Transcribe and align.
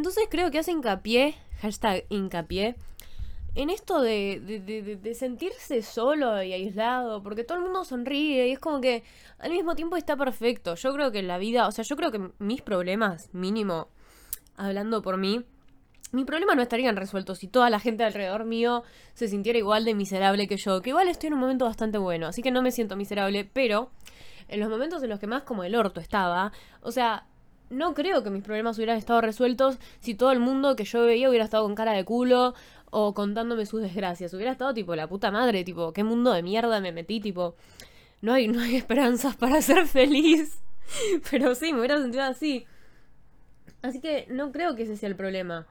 Entonces 0.00 0.28
creo 0.30 0.50
que 0.50 0.58
hace 0.58 0.70
hincapié, 0.70 1.34
hashtag 1.60 2.06
hincapié, 2.08 2.74
en 3.54 3.68
esto 3.68 4.00
de, 4.00 4.40
de, 4.98 5.14
sentirse 5.14 5.82
solo 5.82 6.42
y 6.42 6.54
aislado, 6.54 7.22
porque 7.22 7.44
todo 7.44 7.58
el 7.58 7.64
mundo 7.64 7.84
sonríe 7.84 8.48
y 8.48 8.52
es 8.52 8.58
como 8.58 8.80
que 8.80 9.04
al 9.38 9.50
mismo 9.50 9.74
tiempo 9.74 9.98
está 9.98 10.16
perfecto. 10.16 10.74
Yo 10.76 10.94
creo 10.94 11.12
que 11.12 11.22
la 11.22 11.36
vida, 11.36 11.68
o 11.68 11.70
sea, 11.70 11.84
yo 11.84 11.96
creo 11.96 12.10
que 12.10 12.30
mis 12.38 12.62
problemas, 12.62 13.28
mínimo, 13.34 13.88
hablando 14.56 15.02
por 15.02 15.18
mí, 15.18 15.44
mis 16.12 16.24
problemas 16.24 16.56
no 16.56 16.62
estarían 16.62 16.96
resueltos 16.96 17.36
si 17.36 17.48
toda 17.48 17.68
la 17.68 17.78
gente 17.78 18.02
alrededor 18.02 18.46
mío 18.46 18.84
se 19.12 19.28
sintiera 19.28 19.58
igual 19.58 19.84
de 19.84 19.94
miserable 19.94 20.48
que 20.48 20.56
yo, 20.56 20.80
que 20.80 20.88
igual 20.88 21.08
estoy 21.08 21.26
en 21.26 21.34
un 21.34 21.40
momento 21.40 21.66
bastante 21.66 21.98
bueno, 21.98 22.26
así 22.26 22.40
que 22.40 22.50
no 22.50 22.62
me 22.62 22.72
siento 22.72 22.96
miserable, 22.96 23.44
pero 23.44 23.90
en 24.48 24.60
los 24.60 24.70
momentos 24.70 25.02
en 25.02 25.10
los 25.10 25.20
que 25.20 25.26
más 25.26 25.42
como 25.42 25.62
el 25.62 25.74
orto 25.74 26.00
estaba, 26.00 26.52
o 26.80 26.90
sea, 26.90 27.26
no 27.70 27.94
creo 27.94 28.22
que 28.22 28.30
mis 28.30 28.42
problemas 28.42 28.76
hubieran 28.76 28.98
estado 28.98 29.20
resueltos 29.20 29.78
si 30.00 30.14
todo 30.14 30.32
el 30.32 30.40
mundo 30.40 30.76
que 30.76 30.84
yo 30.84 31.04
veía 31.04 31.28
hubiera 31.28 31.44
estado 31.44 31.64
con 31.64 31.74
cara 31.74 31.92
de 31.92 32.04
culo 32.04 32.54
o 32.90 33.14
contándome 33.14 33.66
sus 33.66 33.80
desgracias. 33.80 34.34
Hubiera 34.34 34.52
estado 34.52 34.74
tipo 34.74 34.94
la 34.96 35.08
puta 35.08 35.30
madre, 35.30 35.64
tipo, 35.64 35.92
qué 35.92 36.04
mundo 36.04 36.32
de 36.32 36.42
mierda 36.42 36.80
me 36.80 36.92
metí, 36.92 37.20
tipo, 37.20 37.54
no 38.20 38.34
hay, 38.34 38.48
no 38.48 38.60
hay 38.60 38.76
esperanzas 38.76 39.36
para 39.36 39.62
ser 39.62 39.86
feliz. 39.86 40.60
Pero 41.30 41.54
sí, 41.54 41.72
me 41.72 41.78
hubiera 41.78 41.98
sentido 41.98 42.24
así. 42.24 42.66
Así 43.82 44.00
que 44.00 44.26
no 44.28 44.52
creo 44.52 44.74
que 44.74 44.82
ese 44.82 44.96
sea 44.96 45.08
el 45.08 45.16
problema. 45.16 45.66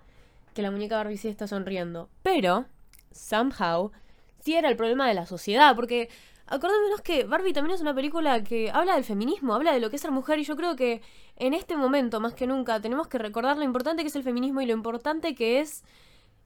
Que 0.54 0.62
la 0.62 0.72
muñeca 0.72 0.98
Barbie 0.98 1.18
sí 1.18 1.28
está 1.28 1.48
sonriendo. 1.48 2.10
Pero, 2.24 2.66
somehow, 3.12 3.92
sí 4.40 4.56
era 4.56 4.70
el 4.70 4.78
problema 4.78 5.08
de 5.08 5.14
la 5.14 5.26
sociedad. 5.26 5.76
Porque 5.76 6.10
acordémonos 6.50 7.02
que 7.02 7.24
Barbie 7.24 7.54
también 7.54 7.76
es 7.76 7.82
una 7.82 7.94
película 7.94 8.44
que 8.44 8.72
habla 8.72 8.96
del 8.96 9.04
feminismo, 9.04 9.54
habla 9.54 9.72
de 9.72 9.80
lo 9.80 9.90
que 9.90 9.96
es 9.96 10.02
ser 10.02 10.12
mujer. 10.12 10.40
Y 10.40 10.44
yo 10.44 10.56
creo 10.56 10.76
que 10.76 11.02
en 11.36 11.54
este 11.54 11.78
momento, 11.78 12.20
más 12.20 12.34
que 12.34 12.48
nunca, 12.48 12.80
tenemos 12.82 13.08
que 13.08 13.18
recordar 13.18 13.58
lo 13.58 13.64
importante 13.64 14.04
que 14.04 14.10
es 14.10 14.16
el 14.16 14.24
feminismo 14.24 14.62
y 14.62 14.66
lo 14.66 14.74
importante 14.74 15.36
que 15.36 15.60
es 15.60 15.84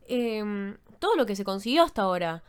Em, 0.07 0.77
todo 0.99 1.15
lo 1.15 1.25
que 1.25 1.35
se 1.35 1.43
consiguió 1.43 1.83
hasta 1.83 2.03
ahora. 2.03 2.43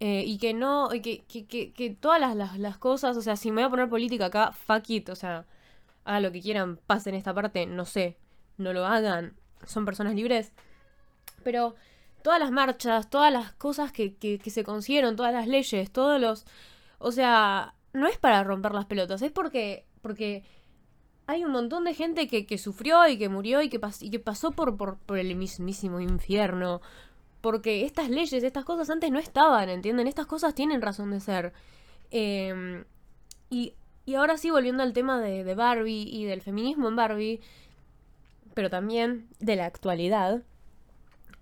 Eh, 0.00 0.24
y 0.26 0.38
que 0.38 0.52
no, 0.54 0.90
que, 1.02 1.24
que, 1.24 1.72
que, 1.72 1.90
todas 1.98 2.20
las, 2.20 2.58
las, 2.58 2.78
cosas, 2.78 3.16
o 3.16 3.22
sea, 3.22 3.36
si 3.36 3.50
me 3.50 3.62
voy 3.62 3.68
a 3.68 3.70
poner 3.70 3.88
política 3.88 4.26
acá, 4.26 4.52
fuck 4.52 4.90
it, 4.90 5.08
o 5.08 5.16
sea, 5.16 5.46
hagan 6.04 6.22
lo 6.22 6.32
que 6.32 6.42
quieran, 6.42 6.78
pasen 6.86 7.14
esta 7.14 7.32
parte, 7.32 7.64
no 7.66 7.86
sé, 7.86 8.18
no 8.58 8.74
lo 8.74 8.84
hagan, 8.84 9.34
son 9.64 9.86
personas 9.86 10.14
libres. 10.14 10.52
Pero 11.44 11.74
todas 12.22 12.40
las 12.40 12.50
marchas, 12.50 13.08
todas 13.08 13.32
las 13.32 13.52
cosas 13.54 13.90
que, 13.92 14.16
que 14.16 14.50
se 14.50 14.64
consiguieron, 14.64 15.16
todas 15.16 15.32
las 15.32 15.46
leyes, 15.48 15.90
todos 15.90 16.20
los... 16.20 16.44
O 16.98 17.12
sea, 17.12 17.74
no 17.92 18.06
es 18.06 18.18
para 18.18 18.44
romper 18.44 18.72
las 18.72 18.86
pelotas, 18.86 19.22
es 19.22 19.32
porque, 19.32 19.86
porque 20.02 20.44
hay 21.26 21.44
un 21.44 21.52
montón 21.52 21.84
de 21.84 21.94
gente 21.94 22.28
que, 22.28 22.46
que 22.46 22.58
sufrió 22.58 23.06
y 23.08 23.18
que 23.18 23.28
murió 23.28 23.62
y 23.62 23.68
que, 23.68 23.80
y 24.00 24.10
que 24.10 24.18
pasó 24.18 24.52
por, 24.52 24.76
por, 24.76 24.98
por, 24.98 25.18
el 25.18 25.34
mismísimo 25.34 26.00
infierno. 26.00 26.80
Porque 27.40 27.84
estas 27.84 28.08
leyes, 28.10 28.42
estas 28.42 28.64
cosas 28.64 28.90
antes 28.90 29.10
no 29.10 29.18
estaban, 29.18 29.68
¿entienden? 29.68 30.06
Estas 30.06 30.26
cosas 30.26 30.54
tienen 30.54 30.82
razón 30.82 31.10
de 31.10 31.20
ser. 31.20 31.52
Em, 32.10 32.84
y, 33.50 33.74
y, 34.04 34.14
ahora 34.14 34.38
sí, 34.38 34.50
volviendo 34.50 34.82
al 34.82 34.92
tema 34.92 35.20
de, 35.20 35.44
de 35.44 35.54
Barbie 35.54 36.08
y 36.08 36.24
del 36.24 36.42
feminismo 36.42 36.88
en 36.88 36.96
Barbie, 36.96 37.40
pero 38.54 38.70
también 38.70 39.28
de 39.40 39.56
la 39.56 39.66
actualidad, 39.66 40.42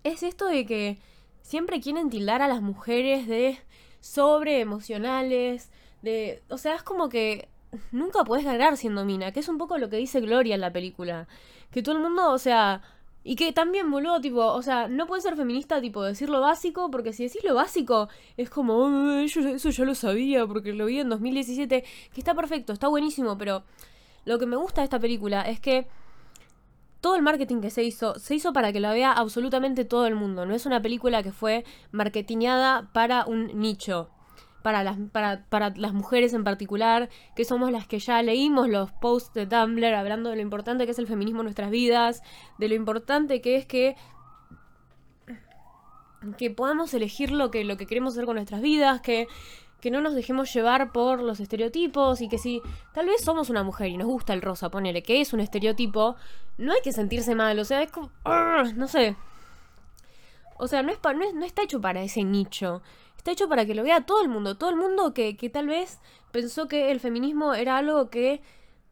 es 0.03 0.23
esto 0.23 0.47
de 0.47 0.67
que 0.67 0.99
siempre 1.43 1.81
quieren 1.81 2.11
tildar 2.11 2.43
a 2.43 2.49
las 2.49 2.63
mujeres 2.63 3.27
de 3.27 3.59
sobre 4.05 4.61
emocionales, 4.61 5.71
de... 6.03 6.43
O 6.51 6.59
sea, 6.59 6.75
es 6.75 6.83
como 6.83 7.09
que 7.09 7.49
nunca 7.91 8.23
puedes 8.23 8.45
ganar 8.45 8.77
siendo 8.77 9.07
mina, 9.07 9.33
que 9.33 9.41
es 9.41 9.49
un 9.49 9.57
poco 9.57 9.79
lo 9.79 9.89
que 9.89 9.97
dice 9.97 10.21
Gloria 10.21 10.55
en 10.55 10.61
la 10.61 10.73
película. 10.73 11.27
Que 11.71 11.83
todo 11.83 11.97
el 11.97 12.03
mundo, 12.03 12.31
o 12.31 12.39
sea, 12.39 12.83
y 13.25 13.35
que 13.35 13.51
también, 13.55 13.91
boludo, 13.91 14.21
tipo, 14.21 14.45
o 14.45 14.61
sea, 14.61 14.89
no 14.89 15.07
puedes 15.07 15.25
ser 15.25 15.37
feminista, 15.37 15.81
tipo, 15.81 16.03
decir 16.03 16.29
lo 16.29 16.43
básico, 16.43 16.91
porque 16.91 17.15
si 17.15 17.25
decís 17.25 17.43
lo 17.45 17.55
básico, 17.55 18.11
es 18.37 18.51
como, 18.51 19.23
yo 19.25 19.41
eso 19.49 19.71
ya 19.71 19.85
lo 19.87 19.95
sabía, 19.95 20.47
porque 20.47 20.75
lo 20.75 20.85
vi 20.85 21.01
en 21.01 21.09
2017, 21.09 21.83
que 22.13 22.21
está 22.21 22.35
perfecto, 22.35 22.75
está 22.75 22.89
buenísimo, 22.89 23.39
pero 23.39 23.63
lo 24.27 24.39
que 24.39 24.45
me 24.45 24.57
gusta 24.57 24.83
de 24.83 24.85
esta 24.85 25.01
película 25.01 25.41
es 25.43 25.61
que 25.61 25.87
todo 27.05 27.17
el 27.17 27.23
marketing 27.23 27.61
que 27.61 27.69
se 27.69 27.85
hizo, 27.85 28.19
se 28.19 28.35
hizo 28.35 28.55
para 28.55 28.73
que 28.73 28.81
la 28.81 28.95
vea 28.95 29.13
absolutamente 29.13 29.85
todo 29.85 30.07
el 30.07 30.15
mundo. 30.15 30.47
No 30.47 30.55
es 30.55 30.65
una 30.65 30.81
película 30.81 31.23
que 31.23 31.33
fue 31.33 31.63
marketingada 31.93 32.89
para 32.95 33.27
un 33.27 33.61
nicho 33.61 34.09
para 34.63 34.83
las, 34.83 34.97
para, 35.13 35.45
para 35.51 35.69
las 35.77 35.93
mujeres 35.93 36.33
en 36.33 36.45
particular, 36.45 37.11
que 37.37 37.45
somos 37.45 37.71
las 37.71 37.87
que 37.87 37.99
ya 37.99 38.23
leímos 38.23 38.71
los 38.71 38.91
posts 38.91 39.35
de 39.35 39.47
Tumblr 39.47 39.95
hablando 39.95 40.31
de 40.31 40.37
lo 40.37 40.41
importante 40.41 40.87
que 40.87 40.93
es 40.93 40.99
el 40.99 41.07
feminismo 41.07 41.41
en 41.41 41.45
nuestras 41.45 41.71
vidas, 41.71 42.23
de 42.57 42.69
lo 42.69 42.75
importante 42.75 43.43
que 43.43 43.57
es 43.57 43.67
que 43.67 43.97
que 46.39 46.51
podamos 46.51 46.95
elegir 46.95 47.33
lo 47.33 47.51
que, 47.51 47.65
lo 47.65 47.77
que 47.77 47.85
queremos 47.87 48.15
hacer 48.15 48.25
con 48.25 48.37
nuestras 48.37 48.63
vidas, 48.63 49.03
que, 49.03 49.29
que 49.85 49.91
no 49.91 50.01
nos 50.01 50.15
dejemos 50.15 50.51
llevar 50.55 50.93
por 50.93 51.21
los 51.21 51.41
estereotipos 51.41 52.23
y 52.23 52.31
que 52.31 52.39
si 52.39 52.63
tal 52.95 53.05
vez 53.05 53.23
somos 53.23 53.51
una 53.51 53.63
mujer 53.63 53.89
y 53.89 53.99
nos 53.99 54.07
gusta 54.07 54.33
el 54.33 54.41
rosa, 54.41 54.71
ponele 54.71 55.03
que 55.03 55.21
es 55.21 55.35
un 55.35 55.41
estereotipo, 55.41 56.17
no 56.57 56.73
hay 56.73 56.81
que 56.81 56.91
sentirse 56.91 57.35
mal, 57.35 57.59
o 57.59 57.67
sea, 57.67 57.83
es 57.83 57.91
como, 57.91 58.11
no 58.77 58.89
sé. 58.89 59.15
O 60.57 60.69
sea, 60.69 60.83
no, 60.83 60.91
es, 60.91 60.99
no, 61.03 61.33
no 61.35 61.45
está 61.45 61.65
hecho 61.65 61.83
para 61.83 62.03
ese 62.03 62.25
nicho. 62.25 62.81
Está 63.19 63.33
hecho 63.33 63.47
para 63.47 63.67
que 63.67 63.75
lo 63.75 63.83
vea 63.83 64.07
todo 64.07 64.23
el 64.23 64.31
mundo. 64.31 64.55
Todo 64.57 64.71
el 64.71 64.77
mundo 64.77 65.13
que, 65.13 65.37
que 65.37 65.51
tal 65.51 65.67
vez 65.67 65.99
pensó 66.33 66.67
que 66.67 66.91
el 66.91 66.99
feminismo 66.99 67.53
era 67.53 67.77
algo 67.77 68.09
que. 68.09 68.41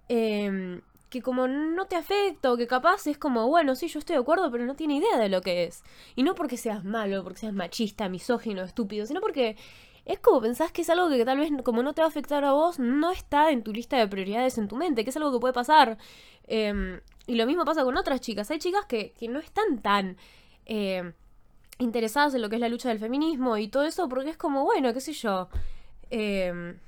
Em, 0.09 0.83
que 1.09 1.23
como 1.23 1.49
no 1.49 1.87
te 1.87 1.97
afecta 1.97 2.53
o 2.53 2.57
que 2.59 2.67
capaz 2.67 3.07
es 3.07 3.17
como, 3.17 3.49
bueno, 3.49 3.75
sí, 3.77 3.89
yo 3.89 3.99
estoy 3.99 4.17
de 4.17 4.21
acuerdo, 4.21 4.51
pero 4.51 4.67
no 4.67 4.75
tiene 4.75 4.97
idea 4.97 5.19
de 5.19 5.31
lo 5.31 5.41
que 5.41 5.65
es. 5.65 5.85
Y 6.17 6.23
no 6.23 6.35
porque 6.35 6.59
seas 6.59 6.85
malo, 6.85 7.23
porque 7.23 7.41
seas 7.41 7.55
machista, 7.55 8.11
misógino, 8.11 8.63
estúpido, 8.63 9.07
sino 9.07 9.21
porque 9.21 9.57
es 10.05 10.19
como 10.19 10.41
pensás 10.41 10.73
que 10.73 10.83
es 10.83 10.91
algo 10.91 11.09
que 11.09 11.25
tal 11.25 11.39
vez 11.39 11.51
como 11.65 11.83
no 11.83 11.93
te 11.93 12.03
va 12.03 12.07
a 12.07 12.09
afectar 12.11 12.45
a 12.45 12.53
vos, 12.53 12.79
no 12.79 13.11
está 13.11 13.51
en 13.51 13.63
tu 13.63 13.73
lista 13.73 13.97
de 13.99 14.09
prioridades 14.09 14.59
en 14.59 14.69
tu 14.69 14.77
mente, 14.77 15.05
que 15.05 15.11
es 15.11 15.17
algo 15.17 15.33
que 15.33 15.39
puede 15.39 15.55
pasar. 15.55 15.99
Em, 16.45 17.01
y 17.27 17.37
lo 17.37 17.47
mismo 17.47 17.65
pasa 17.65 17.85
con 17.85 17.97
otras 17.97 18.21
chicas. 18.21 18.51
Hay 18.51 18.59
chicas 18.59 18.85
que, 18.87 19.13
que 19.13 19.29
no 19.29 19.39
están 19.39 19.81
tan... 19.81 20.17
Eh, 20.67 21.13
interesadas 21.79 22.35
en 22.35 22.43
lo 22.43 22.49
que 22.49 22.57
es 22.57 22.61
la 22.61 22.69
lucha 22.69 22.89
del 22.89 22.99
feminismo 22.99 23.57
y 23.57 23.69
todo 23.69 23.85
eso, 23.85 24.09
porque 24.09 24.31
es 24.31 24.37
como, 24.37 24.65
bueno, 24.65 24.93
qué 24.95 25.01
sé 25.01 25.13
yo. 25.13 25.49
Em, 26.11 26.79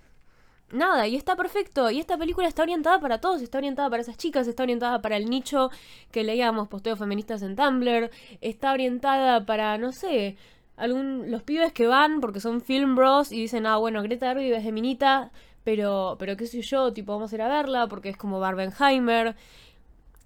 nada, 0.70 1.06
y 1.06 1.16
está 1.16 1.36
perfecto. 1.36 1.90
Y 1.90 2.00
esta 2.00 2.16
película 2.16 2.48
está 2.48 2.62
orientada 2.62 3.00
para 3.00 3.20
todos, 3.20 3.42
está 3.42 3.58
orientada 3.58 3.90
para 3.90 4.02
esas 4.02 4.16
chicas, 4.16 4.46
está 4.46 4.62
orientada 4.62 5.02
para 5.02 5.16
el 5.16 5.28
nicho 5.28 5.70
que 6.10 6.24
leíamos 6.24 6.68
posteos 6.68 6.98
feministas 6.98 7.42
en 7.42 7.56
Tumblr, 7.56 8.10
está 8.40 8.72
orientada 8.72 9.44
para, 9.44 9.78
no 9.78 9.92
sé, 9.92 10.36
algún, 10.76 11.30
los 11.30 11.42
pibes 11.42 11.72
que 11.72 11.86
van 11.86 12.20
porque 12.20 12.40
son 12.40 12.60
film 12.60 12.96
bros 12.96 13.32
y 13.32 13.40
dicen, 13.40 13.66
ah, 13.66 13.76
bueno, 13.76 14.02
Greta 14.02 14.28
Gerwig 14.28 14.52
es 14.52 14.64
de 14.64 14.72
minita, 14.72 15.30
pero, 15.64 16.16
pero 16.18 16.36
qué 16.36 16.46
sé 16.46 16.62
yo, 16.62 16.92
tipo, 16.92 17.12
vamos 17.12 17.32
a 17.32 17.34
ir 17.36 17.42
a 17.42 17.48
verla 17.48 17.86
porque 17.86 18.10
es 18.10 18.16
como 18.16 18.40
Barbenheimer. 18.40 19.36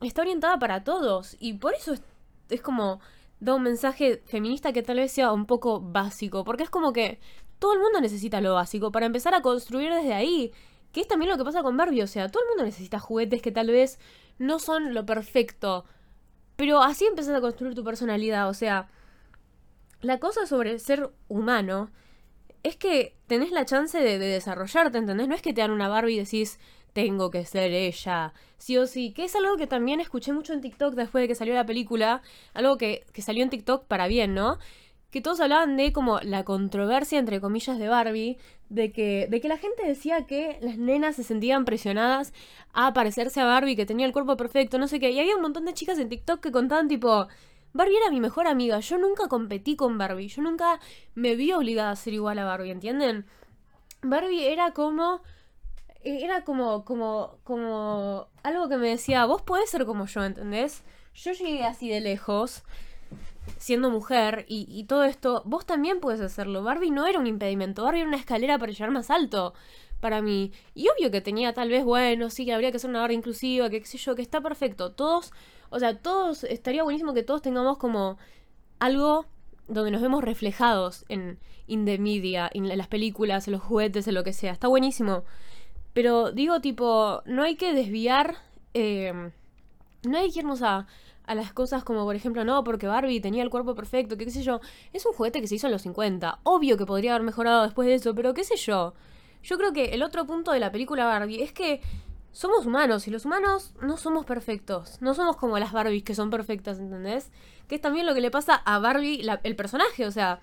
Está 0.00 0.22
orientada 0.22 0.58
para 0.58 0.84
todos 0.84 1.36
y 1.40 1.54
por 1.54 1.74
eso 1.74 1.94
es 2.50 2.60
como 2.60 3.00
da 3.40 3.54
un 3.54 3.62
mensaje 3.62 4.22
feminista 4.26 4.72
que 4.72 4.82
tal 4.82 4.96
vez 4.96 5.12
sea 5.12 5.32
un 5.32 5.46
poco 5.46 5.80
básico, 5.80 6.44
porque 6.44 6.64
es 6.64 6.70
como 6.70 6.92
que 6.92 7.20
todo 7.58 7.72
el 7.72 7.80
mundo 7.80 8.00
necesita 8.00 8.40
lo 8.40 8.54
básico 8.54 8.90
para 8.92 9.06
empezar 9.06 9.34
a 9.34 9.42
construir 9.42 9.92
desde 9.92 10.14
ahí, 10.14 10.52
que 10.92 11.00
es 11.00 11.08
también 11.08 11.30
lo 11.30 11.38
que 11.38 11.44
pasa 11.44 11.62
con 11.62 11.76
Barbie, 11.76 12.02
o 12.02 12.06
sea, 12.06 12.28
todo 12.28 12.42
el 12.42 12.48
mundo 12.50 12.64
necesita 12.64 12.98
juguetes 12.98 13.42
que 13.42 13.52
tal 13.52 13.68
vez 13.68 13.98
no 14.38 14.58
son 14.58 14.94
lo 14.94 15.06
perfecto, 15.06 15.84
pero 16.56 16.82
así 16.82 17.06
empiezas 17.06 17.36
a 17.36 17.40
construir 17.40 17.74
tu 17.74 17.84
personalidad, 17.84 18.48
o 18.48 18.54
sea, 18.54 18.88
la 20.00 20.18
cosa 20.18 20.46
sobre 20.46 20.78
ser 20.78 21.10
humano 21.28 21.90
es 22.62 22.76
que 22.76 23.16
tenés 23.26 23.50
la 23.50 23.64
chance 23.64 23.98
de, 23.98 24.18
de 24.18 24.26
desarrollarte, 24.26 24.98
¿entendés? 24.98 25.28
No 25.28 25.34
es 25.34 25.42
que 25.42 25.52
te 25.52 25.60
dan 25.60 25.70
una 25.70 25.88
Barbie 25.88 26.14
y 26.14 26.18
decís, 26.18 26.58
tengo 26.92 27.30
que 27.30 27.44
ser 27.44 27.72
ella, 27.72 28.32
sí 28.56 28.76
o 28.76 28.86
sí, 28.86 29.12
que 29.12 29.24
es 29.24 29.36
algo 29.36 29.56
que 29.56 29.66
también 29.66 30.00
escuché 30.00 30.32
mucho 30.32 30.52
en 30.52 30.60
TikTok 30.60 30.94
después 30.94 31.22
de 31.22 31.28
que 31.28 31.34
salió 31.34 31.54
la 31.54 31.66
película, 31.66 32.22
algo 32.54 32.76
que, 32.76 33.04
salió 33.18 33.44
en 33.44 33.50
TikTok 33.50 33.84
para 33.86 34.08
bien, 34.08 34.34
¿no? 34.34 34.58
Que 35.10 35.20
todos 35.20 35.40
hablaban 35.40 35.76
de 35.76 35.92
como 35.92 36.18
la 36.20 36.44
controversia, 36.44 37.18
entre 37.18 37.40
comillas, 37.40 37.78
de 37.78 37.88
Barbie, 37.88 38.38
de 38.68 38.92
que, 38.92 39.26
de 39.30 39.40
que 39.40 39.48
la 39.48 39.58
gente 39.58 39.86
decía 39.86 40.26
que 40.26 40.58
las 40.60 40.76
nenas 40.76 41.16
se 41.16 41.22
sentían 41.22 41.64
presionadas 41.64 42.32
a 42.72 42.92
parecerse 42.92 43.40
a 43.40 43.44
Barbie, 43.44 43.76
que 43.76 43.86
tenía 43.86 44.04
el 44.06 44.12
cuerpo 44.12 44.36
perfecto, 44.36 44.78
no 44.78 44.88
sé 44.88 45.00
qué, 45.00 45.10
y 45.10 45.20
había 45.20 45.36
un 45.36 45.42
montón 45.42 45.64
de 45.64 45.74
chicas 45.74 45.98
en 45.98 46.08
TikTok 46.08 46.40
que 46.40 46.52
contaban 46.52 46.88
tipo... 46.88 47.28
Barbie 47.72 47.96
era 47.96 48.10
mi 48.10 48.20
mejor 48.20 48.46
amiga, 48.46 48.80
yo 48.80 48.98
nunca 48.98 49.28
competí 49.28 49.76
con 49.76 49.98
Barbie, 49.98 50.28
yo 50.28 50.42
nunca 50.42 50.80
me 51.14 51.36
vi 51.36 51.52
obligada 51.52 51.90
a 51.90 51.96
ser 51.96 52.14
igual 52.14 52.38
a 52.38 52.44
Barbie, 52.44 52.70
¿entienden? 52.70 53.26
Barbie 54.02 54.46
era 54.46 54.72
como 54.72 55.22
era 56.02 56.44
como, 56.44 56.84
como, 56.84 57.38
como 57.44 58.28
algo 58.42 58.68
que 58.68 58.76
me 58.76 58.88
decía, 58.88 59.26
vos 59.26 59.42
podés 59.42 59.70
ser 59.70 59.84
como 59.84 60.06
yo, 60.06 60.24
¿entendés? 60.24 60.82
Yo 61.14 61.32
llegué 61.32 61.64
así 61.64 61.88
de 61.88 62.00
lejos, 62.00 62.62
siendo 63.58 63.90
mujer, 63.90 64.44
y, 64.48 64.84
todo 64.84 65.04
esto, 65.04 65.42
vos 65.44 65.66
también 65.66 66.00
puedes 66.00 66.20
hacerlo. 66.20 66.62
Barbie 66.62 66.90
no 66.90 67.06
era 67.06 67.18
un 67.18 67.26
impedimento, 67.26 67.84
Barbie 67.84 68.00
era 68.00 68.08
una 68.08 68.16
escalera 68.16 68.58
para 68.58 68.72
llegar 68.72 68.90
más 68.90 69.10
alto 69.10 69.54
para 70.00 70.22
mí. 70.22 70.52
Y 70.74 70.88
obvio 70.88 71.10
que 71.10 71.20
tenía 71.20 71.52
tal 71.52 71.70
vez, 71.70 71.84
bueno, 71.84 72.30
sí, 72.30 72.44
que 72.44 72.54
habría 72.54 72.70
que 72.70 72.78
ser 72.78 72.90
una 72.90 73.00
barra 73.00 73.14
inclusiva, 73.14 73.68
que 73.68 73.80
qué 73.80 73.86
sé 73.86 73.98
yo, 73.98 74.14
que 74.14 74.22
está 74.22 74.40
perfecto. 74.40 74.92
Todos 74.92 75.32
O 75.70 75.78
sea, 75.78 75.98
todos, 75.98 76.44
estaría 76.44 76.82
buenísimo 76.82 77.14
que 77.14 77.22
todos 77.22 77.42
tengamos 77.42 77.78
como 77.78 78.18
algo 78.78 79.26
donde 79.66 79.90
nos 79.90 80.00
vemos 80.00 80.24
reflejados 80.24 81.04
en 81.08 81.38
in 81.66 81.84
the 81.84 81.98
media, 81.98 82.50
en 82.52 82.76
las 82.76 82.88
películas, 82.88 83.46
en 83.46 83.52
los 83.52 83.62
juguetes, 83.62 84.08
en 84.08 84.14
lo 84.14 84.24
que 84.24 84.32
sea. 84.32 84.52
Está 84.52 84.68
buenísimo. 84.68 85.24
Pero 85.92 86.32
digo, 86.32 86.60
tipo, 86.60 87.22
no 87.26 87.42
hay 87.42 87.56
que 87.56 87.74
desviar. 87.74 88.36
Eh, 88.74 89.12
no 90.04 90.18
hay 90.18 90.30
que 90.30 90.38
irnos 90.40 90.62
a, 90.62 90.86
a 91.28 91.34
las 91.34 91.52
cosas 91.52 91.84
como, 91.84 92.04
por 92.04 92.16
ejemplo, 92.16 92.44
no, 92.44 92.64
porque 92.64 92.86
Barbie 92.86 93.20
tenía 93.20 93.42
el 93.42 93.50
cuerpo 93.50 93.74
perfecto, 93.74 94.16
que 94.16 94.24
qué 94.24 94.30
sé 94.30 94.42
yo. 94.42 94.60
Es 94.94 95.04
un 95.04 95.12
juguete 95.12 95.40
que 95.40 95.46
se 95.46 95.56
hizo 95.56 95.66
en 95.66 95.72
los 95.72 95.82
50. 95.82 96.40
Obvio 96.44 96.78
que 96.78 96.86
podría 96.86 97.14
haber 97.14 97.24
mejorado 97.24 97.64
después 97.64 97.86
de 97.86 97.94
eso, 97.94 98.14
pero 98.14 98.32
qué 98.32 98.44
sé 98.44 98.56
yo. 98.56 98.94
Yo 99.42 99.58
creo 99.58 99.72
que 99.72 99.94
el 99.94 100.02
otro 100.02 100.26
punto 100.26 100.52
de 100.52 100.60
la 100.60 100.72
película 100.72 101.04
Barbie 101.04 101.42
es 101.42 101.52
que 101.52 101.82
somos 102.38 102.66
humanos 102.66 103.08
y 103.08 103.10
los 103.10 103.24
humanos 103.24 103.72
no 103.82 103.96
somos 103.96 104.24
perfectos. 104.24 105.02
No 105.02 105.12
somos 105.12 105.36
como 105.36 105.58
las 105.58 105.72
Barbies 105.72 106.04
que 106.04 106.14
son 106.14 106.30
perfectas, 106.30 106.78
¿entendés? 106.78 107.32
Que 107.66 107.74
es 107.74 107.80
también 107.80 108.06
lo 108.06 108.14
que 108.14 108.20
le 108.20 108.30
pasa 108.30 108.54
a 108.54 108.78
Barbie, 108.78 109.26
el 109.42 109.56
personaje, 109.56 110.06
o 110.06 110.12
sea, 110.12 110.38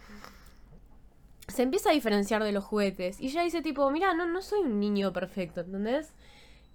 se 1.47 1.63
empieza 1.63 1.91
a 1.91 1.93
diferenciar 1.93 2.43
de 2.43 2.51
los 2.51 2.65
juguetes. 2.65 3.21
Y 3.21 3.27
ella 3.27 3.43
dice 3.43 3.61
tipo, 3.61 3.89
mira, 3.91 4.13
no, 4.13 4.25
no 4.25 4.41
soy 4.41 4.59
un 4.59 4.77
niño 4.81 5.13
perfecto, 5.13 5.61
¿entendés? 5.61 6.11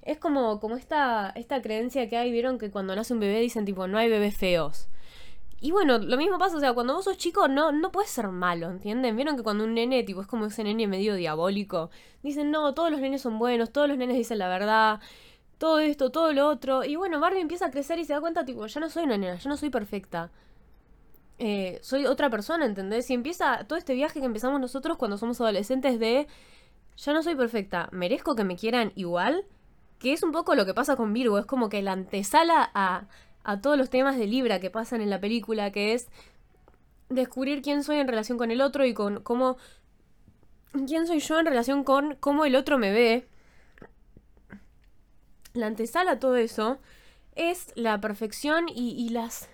Es 0.00 0.16
como, 0.16 0.58
como 0.58 0.76
esta, 0.76 1.28
esta 1.36 1.60
creencia 1.60 2.08
que 2.08 2.16
hay, 2.16 2.32
vieron 2.32 2.56
que 2.56 2.70
cuando 2.70 2.96
nace 2.96 3.12
un 3.12 3.20
bebé 3.20 3.40
dicen 3.40 3.66
tipo, 3.66 3.86
no 3.86 3.98
hay 3.98 4.08
bebés 4.08 4.34
feos. 4.34 4.88
Y 5.60 5.72
bueno, 5.72 5.98
lo 5.98 6.16
mismo 6.16 6.38
pasa, 6.38 6.56
o 6.56 6.60
sea, 6.60 6.72
cuando 6.72 6.94
vos 6.94 7.04
sos 7.04 7.18
chico 7.18 7.46
no, 7.46 7.70
no 7.70 7.92
puedes 7.92 8.10
ser 8.10 8.28
malo, 8.28 8.70
¿entienden? 8.70 9.14
Vieron 9.16 9.36
que 9.36 9.42
cuando 9.42 9.64
un 9.64 9.74
nene, 9.74 10.02
tipo, 10.04 10.22
es 10.22 10.26
como 10.26 10.46
ese 10.46 10.64
nene 10.64 10.86
medio 10.86 11.14
diabólico, 11.14 11.90
dicen, 12.22 12.50
no, 12.50 12.72
todos 12.72 12.90
los 12.90 13.00
nenes 13.00 13.20
son 13.20 13.38
buenos, 13.38 13.70
todos 13.70 13.86
los 13.86 13.98
nenes 13.98 14.16
dicen 14.16 14.38
la 14.38 14.48
verdad, 14.48 15.00
todo 15.58 15.78
esto, 15.80 16.10
todo 16.10 16.32
lo 16.32 16.48
otro. 16.48 16.84
Y 16.84 16.96
bueno, 16.96 17.20
Barbie 17.20 17.40
empieza 17.40 17.66
a 17.66 17.70
crecer 17.70 17.98
y 17.98 18.06
se 18.06 18.14
da 18.14 18.20
cuenta, 18.20 18.46
tipo, 18.46 18.66
ya 18.66 18.80
no 18.80 18.88
soy 18.88 19.04
una 19.04 19.18
nena, 19.18 19.36
ya 19.36 19.50
no 19.50 19.58
soy 19.58 19.68
perfecta. 19.68 20.30
Eh, 21.38 21.78
soy 21.82 22.06
otra 22.06 22.30
persona, 22.30 22.64
¿entendés? 22.64 23.10
Y 23.10 23.14
empieza 23.14 23.64
todo 23.64 23.78
este 23.78 23.94
viaje 23.94 24.20
que 24.20 24.26
empezamos 24.26 24.60
nosotros 24.60 24.96
cuando 24.96 25.18
somos 25.18 25.40
adolescentes 25.42 25.98
de, 26.00 26.26
ya 26.96 27.12
no 27.12 27.22
soy 27.22 27.34
perfecta, 27.34 27.88
merezco 27.92 28.34
que 28.34 28.44
me 28.44 28.56
quieran 28.56 28.92
igual, 28.94 29.44
que 29.98 30.12
es 30.14 30.22
un 30.22 30.32
poco 30.32 30.54
lo 30.54 30.64
que 30.64 30.74
pasa 30.74 30.96
con 30.96 31.12
Virgo, 31.12 31.38
es 31.38 31.46
como 31.46 31.68
que 31.68 31.82
la 31.82 31.92
antesala 31.92 32.70
a 32.74 33.08
a 33.44 33.60
todos 33.60 33.78
los 33.78 33.90
temas 33.90 34.16
de 34.16 34.26
Libra 34.26 34.60
que 34.60 34.70
pasan 34.70 35.00
en 35.00 35.10
la 35.10 35.20
película, 35.20 35.70
que 35.70 35.94
es 35.94 36.08
descubrir 37.08 37.62
quién 37.62 37.82
soy 37.82 37.98
en 37.98 38.08
relación 38.08 38.38
con 38.38 38.50
el 38.50 38.60
otro 38.60 38.84
y 38.84 38.94
con 38.94 39.22
cómo... 39.22 39.56
quién 40.86 41.06
soy 41.06 41.20
yo 41.20 41.38
en 41.40 41.46
relación 41.46 41.84
con 41.84 42.16
cómo 42.16 42.44
el 42.44 42.56
otro 42.56 42.78
me 42.78 42.92
ve. 42.92 43.28
La 45.52 45.66
antesala 45.66 46.12
a 46.12 46.18
todo 46.18 46.36
eso 46.36 46.78
es 47.34 47.72
la 47.74 48.00
perfección 48.00 48.66
y, 48.68 49.08
las... 49.10 49.48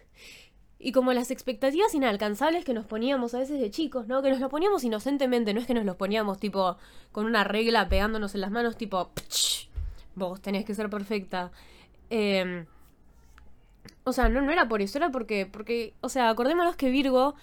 Y 0.79 0.93
como 0.93 1.15
las 1.15 1.31
expectativas 1.31 1.95
inalcanzables 1.95 2.65
que 2.65 2.75
nos 2.75 2.85
poníamos 2.85 3.35
a 3.35 3.39
veces 3.39 3.59
de 3.59 3.71
chicos, 3.71 4.07
¿no? 4.07 4.21
Que 4.21 4.31
nos 4.31 4.41
lo 4.41 4.51
poníamos 4.51 4.85
inocentemente, 4.85 5.55
no 5.55 5.61
es 5.61 5.67
que 5.67 5.73
nos 5.73 5.87
los 5.87 5.97
poníamos 5.97 6.39
tipo 6.39 6.77
con 7.13 7.25
una 7.25 7.45
regla 7.45 7.89
pegándonos 7.89 8.35
en 8.35 8.43
las 8.43 8.51
manos, 8.51 8.77
tipo, 8.77 9.11
vos 10.15 10.41
tenés 10.43 10.67
que 10.67 10.75
ser 10.75 10.91
perfecta. 10.91 11.51
Eh, 12.11 12.67
o 14.07 14.13
sea, 14.13 14.29
no, 14.29 14.41
no 14.41 14.53
era 14.53 14.69
por 14.69 14.83
eso, 14.83 14.99
era 14.99 15.11
porque, 15.11 15.47
porque, 15.47 15.93
o 16.01 16.09
sea, 16.09 16.31
acordémonos 16.31 16.77
que 16.77 16.91
Virgo 16.91 17.35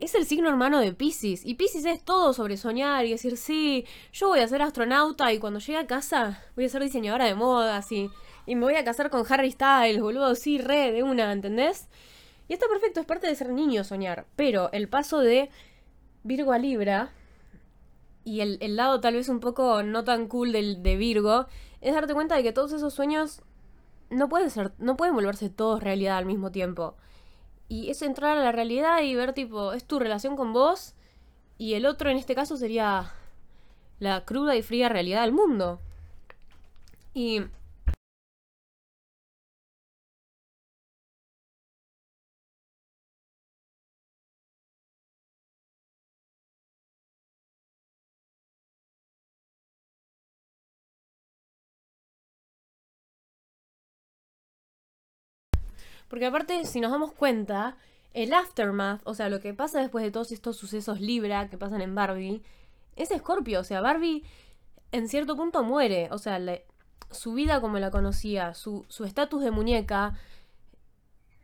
es 0.00 0.14
el 0.14 0.24
signo 0.24 0.48
hermano 0.48 0.80
de 0.80 0.94
Pisces. 0.94 1.44
Y 1.44 1.54
Pisces 1.54 1.84
es 1.84 2.02
todo 2.02 2.32
sobre 2.32 2.56
soñar 2.56 3.04
y 3.04 3.10
decir, 3.10 3.36
sí, 3.36 3.84
yo 4.12 4.28
voy 4.28 4.40
a 4.40 4.48
ser 4.48 4.62
astronauta 4.62 5.30
y 5.34 5.38
cuando 5.38 5.60
llegue 5.60 5.76
a 5.76 5.86
casa 5.86 6.42
voy 6.56 6.64
a 6.64 6.68
ser 6.70 6.82
diseñadora 6.82 7.26
de 7.26 7.34
modas 7.34 7.92
y, 7.92 8.10
y 8.46 8.54
me 8.54 8.62
voy 8.62 8.76
a 8.76 8.84
casar 8.84 9.10
con 9.10 9.22
Harry 9.30 9.50
Styles, 9.50 10.00
boludo, 10.00 10.34
sí, 10.34 10.56
re, 10.56 10.92
de 10.92 11.02
una, 11.02 11.30
¿entendés? 11.30 11.88
Y 12.48 12.54
está 12.54 12.66
perfecto, 12.68 13.00
es 13.00 13.06
parte 13.06 13.26
de 13.26 13.34
ser 13.34 13.50
niño 13.50 13.84
soñar. 13.84 14.24
Pero 14.34 14.70
el 14.72 14.88
paso 14.88 15.18
de 15.18 15.50
Virgo 16.24 16.52
a 16.52 16.58
Libra 16.58 17.12
y 18.24 18.40
el, 18.40 18.56
el 18.62 18.76
lado 18.76 19.00
tal 19.00 19.12
vez 19.12 19.28
un 19.28 19.40
poco 19.40 19.82
no 19.82 20.04
tan 20.04 20.26
cool 20.26 20.52
del, 20.52 20.82
de 20.82 20.96
Virgo 20.96 21.48
es 21.82 21.92
darte 21.92 22.14
cuenta 22.14 22.34
de 22.34 22.42
que 22.42 22.52
todos 22.52 22.72
esos 22.72 22.94
sueños 22.94 23.42
no 24.10 24.28
pueden 24.28 24.50
ser, 24.50 24.72
no 24.78 24.96
pueden 24.96 25.14
volverse 25.14 25.50
todos 25.50 25.82
realidad 25.82 26.18
al 26.18 26.26
mismo 26.26 26.50
tiempo. 26.50 26.96
Y 27.68 27.90
es 27.90 28.02
entrar 28.02 28.38
a 28.38 28.42
la 28.42 28.52
realidad 28.52 29.02
y 29.02 29.14
ver 29.14 29.32
tipo, 29.34 29.72
es 29.72 29.84
tu 29.84 29.98
relación 29.98 30.36
con 30.36 30.52
vos 30.52 30.94
y 31.58 31.74
el 31.74 31.86
otro 31.86 32.10
en 32.10 32.16
este 32.16 32.34
caso 32.34 32.56
sería 32.56 33.12
la 33.98 34.24
cruda 34.24 34.56
y 34.56 34.62
fría 34.62 34.88
realidad 34.88 35.22
del 35.22 35.32
mundo. 35.32 35.80
Y 37.14 37.42
Porque 56.08 56.26
aparte, 56.26 56.64
si 56.64 56.80
nos 56.80 56.90
damos 56.90 57.12
cuenta, 57.12 57.76
el 58.14 58.32
aftermath, 58.32 59.00
o 59.04 59.14
sea, 59.14 59.28
lo 59.28 59.40
que 59.40 59.54
pasa 59.54 59.80
después 59.80 60.04
de 60.04 60.10
todos 60.10 60.32
estos 60.32 60.56
sucesos 60.56 61.00
Libra 61.00 61.48
que 61.48 61.58
pasan 61.58 61.82
en 61.82 61.94
Barbie, 61.94 62.42
es 62.96 63.10
Scorpio. 63.16 63.60
O 63.60 63.64
sea, 63.64 63.80
Barbie 63.80 64.24
en 64.92 65.08
cierto 65.08 65.36
punto 65.36 65.62
muere. 65.62 66.08
O 66.10 66.18
sea, 66.18 66.40
su 67.10 67.34
vida 67.34 67.60
como 67.60 67.78
la 67.78 67.90
conocía, 67.90 68.54
su 68.54 68.86
estatus 69.04 69.42
de 69.42 69.50
muñeca, 69.50 70.18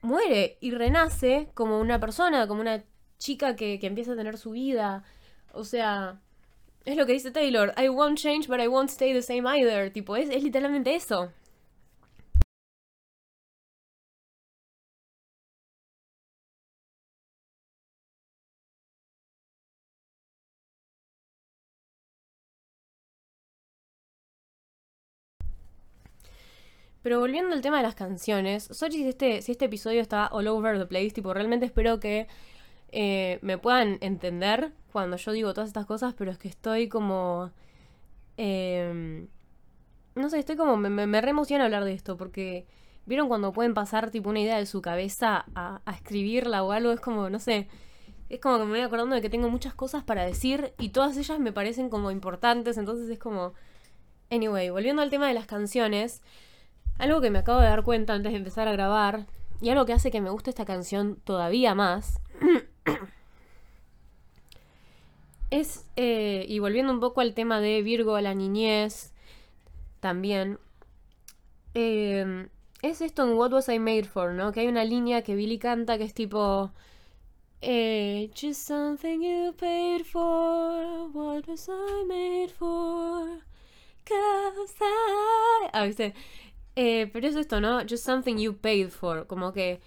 muere 0.05 0.59
y 0.61 0.71
renace 0.71 1.51
como 1.55 1.81
una 1.81 1.99
persona, 1.99 2.47
como 2.47 2.61
una 2.61 2.85
chica 3.19 3.57
que, 3.57 3.79
que 3.79 3.87
empieza 3.87 4.13
a 4.13 4.17
tener 4.17 4.39
su 4.39 4.53
vida. 4.53 5.03
O 5.53 5.65
sea, 5.65 6.21
es 6.85 6.97
lo 6.97 7.07
que 7.07 7.13
dice 7.13 7.31
Taylor. 7.31 7.75
I 7.77 7.89
won't 7.89 8.19
change, 8.19 8.47
but 8.49 8.61
I 8.61 8.69
won't 8.69 8.91
stay 8.91 9.13
the 9.13 9.23
same 9.23 9.49
either. 9.49 9.91
Tipo, 9.93 10.17
es, 10.17 10.29
es 10.31 10.43
literalmente 10.43 10.95
eso. 10.95 11.33
Pero 27.05 27.21
volviendo 27.21 27.53
al 27.55 27.61
tema 27.61 27.77
de 27.77 27.83
las 27.83 27.95
canciones, 27.95 28.65
sorry 28.71 28.95
si 28.95 29.09
este, 29.09 29.43
si 29.43 29.53
este 29.53 29.67
episodio 29.67 30.01
está 30.01 30.27
all 30.29 30.47
over 30.47 30.79
the 30.79 30.87
place, 30.87 31.11
tipo, 31.11 31.35
realmente 31.35 31.67
espero 31.67 32.01
que 32.01 32.29
eh, 32.93 33.39
me 33.43 33.59
puedan 33.59 33.99
entender 34.01 34.73
cuando 34.91 35.19
yo 35.19 35.33
digo 35.33 35.53
todas 35.53 35.69
estas 35.69 35.85
cosas, 35.85 36.15
pero 36.15 36.31
es 36.31 36.39
que 36.39 36.49
estoy 36.49 36.89
como... 36.89 37.53
Em, 38.39 39.29
no 40.15 40.31
sé, 40.31 40.39
estoy 40.39 40.57
como... 40.57 40.79
Me, 40.79 40.89
me, 40.89 41.19
emociona 41.19 41.67
hablar 41.67 41.85
de 41.85 41.93
esto, 41.93 42.17
porque... 42.17 42.67
¿Vieron 43.05 43.29
cuando 43.29 43.53
pueden 43.53 43.75
pasar 43.75 44.11
tipo 44.11 44.31
una 44.31 44.41
idea 44.41 44.57
de 44.57 44.65
su 44.65 44.81
cabeza 44.81 45.45
a, 45.55 45.83
a 45.85 45.93
escribirla 45.93 46.63
o 46.63 46.73
algo? 46.73 46.91
Es 46.91 47.01
como, 47.01 47.29
no 47.29 47.39
sé, 47.39 47.69
es 48.31 48.41
como 48.41 48.57
que 48.57 48.65
me 48.65 48.71
voy 48.71 48.81
acordando 48.81 49.15
de 49.15 49.21
que 49.21 49.29
tengo 49.29 49.51
muchas 49.51 49.75
cosas 49.75 50.05
para 50.05 50.25
decir 50.25 50.73
y 50.79 50.89
todas 50.89 51.19
ellas 51.19 51.39
me 51.39 51.53
parecen 51.53 51.91
como 51.91 52.11
importantes, 52.11 52.79
entonces 52.79 53.11
es 53.11 53.19
como... 53.19 53.53
Anyway, 54.31 54.71
volviendo 54.71 55.03
al 55.03 55.11
tema 55.11 55.29
de 55.29 55.35
las 55.35 55.45
canciones, 55.45 56.23
algo 56.99 57.21
que 57.21 57.31
me 57.31 57.39
acabo 57.39 57.61
de 57.61 57.69
dar 57.69 57.83
cuenta 57.83 58.15
antes 58.15 58.33
de 58.33 58.39
empezar 58.39 58.69
a 58.69 58.73
grabar, 58.73 59.27
y 59.61 59.71
algo 59.71 59.87
que 59.87 59.93
hace 59.93 60.11
que 60.11 60.21
me 60.21 60.31
guste 60.31 60.51
esta 60.51 60.65
canción 60.65 61.17
todavía 61.25 61.75
más, 61.75 62.21
es, 65.51 65.87
eh, 65.97 66.45
y 66.49 66.59
volviendo 66.59 66.93
un 66.93 67.01
poco 67.01 67.21
al 67.21 67.35
tema 67.35 67.61
de 67.61 67.83
Virgo, 67.83 68.17
a 68.17 68.23
la 68.23 68.35
niñez, 68.35 69.13
también, 70.01 70.59
eh, 71.75 72.49
es 72.83 73.01
esto 73.01 73.25
en 73.25 73.39
What 73.39 73.53
Was 73.53 73.69
I 73.69 73.79
Made 73.79 74.05
For, 74.05 74.33
¿no? 74.33 74.53
Que 74.53 74.61
hay 74.61 74.67
una 74.67 74.85
línea 74.85 75.23
que 75.23 75.35
Billy 75.35 75.59
canta 75.59 75.97
que 75.97 76.05
es 76.05 76.15
tipo... 76.15 76.73
Eh, 77.67 78.31
just 78.39 78.67
something 78.67 79.23
you 79.23 79.55
paid 79.55 80.05
for, 80.05 81.09
what 81.15 81.49
was 81.49 81.67
I 81.67 82.05
made 82.07 82.51
for? 82.51 83.41
Cause 84.05 84.75
I... 84.83 85.71
A 85.73 85.85
veces, 85.85 86.13
eh, 86.77 87.09
pero 87.13 87.27
es 87.29 87.37
esto, 87.37 87.61
¿no? 87.61 87.81
Just 87.81 88.05
something 88.05 88.37
you 88.37 88.57
paid 88.57 88.89
for. 88.89 89.27
Como 89.27 89.53
que 89.53 89.81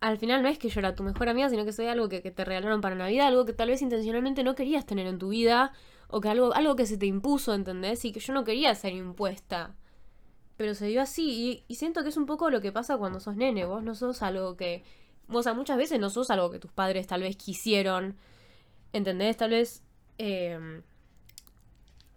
al 0.00 0.18
final 0.18 0.42
no 0.42 0.48
es 0.48 0.58
que 0.58 0.68
yo 0.68 0.80
era 0.80 0.94
tu 0.94 1.02
mejor 1.02 1.28
amiga, 1.28 1.48
sino 1.50 1.64
que 1.64 1.72
soy 1.72 1.86
algo 1.86 2.08
que, 2.08 2.20
te 2.20 2.44
regalaron 2.44 2.80
para 2.80 2.94
Navidad, 2.94 3.28
algo 3.28 3.44
que 3.44 3.52
tal 3.52 3.68
vez 3.68 3.82
intencionalmente 3.82 4.42
no 4.44 4.54
querías 4.54 4.86
tener 4.86 5.06
en 5.06 5.18
tu 5.18 5.28
vida, 5.28 5.72
o 6.08 6.20
que 6.20 6.28
algo, 6.28 6.54
algo 6.54 6.76
que 6.76 6.86
se 6.86 6.96
te 6.96 7.06
impuso, 7.06 7.54
¿entendés? 7.54 8.04
Y 8.04 8.12
que 8.12 8.20
yo 8.20 8.32
no 8.32 8.44
quería 8.44 8.74
ser 8.74 8.94
impuesta. 8.94 9.74
Pero 10.56 10.74
se 10.74 10.86
dio 10.86 11.02
así, 11.02 11.64
y, 11.68 11.74
siento 11.74 12.02
que 12.02 12.10
es 12.10 12.16
un 12.16 12.26
poco 12.26 12.50
lo 12.50 12.60
que 12.60 12.72
pasa 12.72 12.98
cuando 12.98 13.20
sos 13.20 13.36
nene, 13.36 13.64
vos 13.64 13.82
no 13.82 13.94
sos 13.94 14.22
algo 14.22 14.56
que... 14.56 14.84
O 15.28 15.42
sea, 15.42 15.54
muchas 15.54 15.76
veces 15.76 16.00
no 16.00 16.10
sos 16.10 16.30
algo 16.30 16.50
que 16.50 16.58
tus 16.58 16.72
padres 16.72 17.06
tal 17.06 17.22
vez 17.22 17.36
quisieron, 17.36 18.16
¿entendés? 18.92 19.36
Tal 19.36 19.50
vez... 19.50 19.82
Em, 20.18 20.82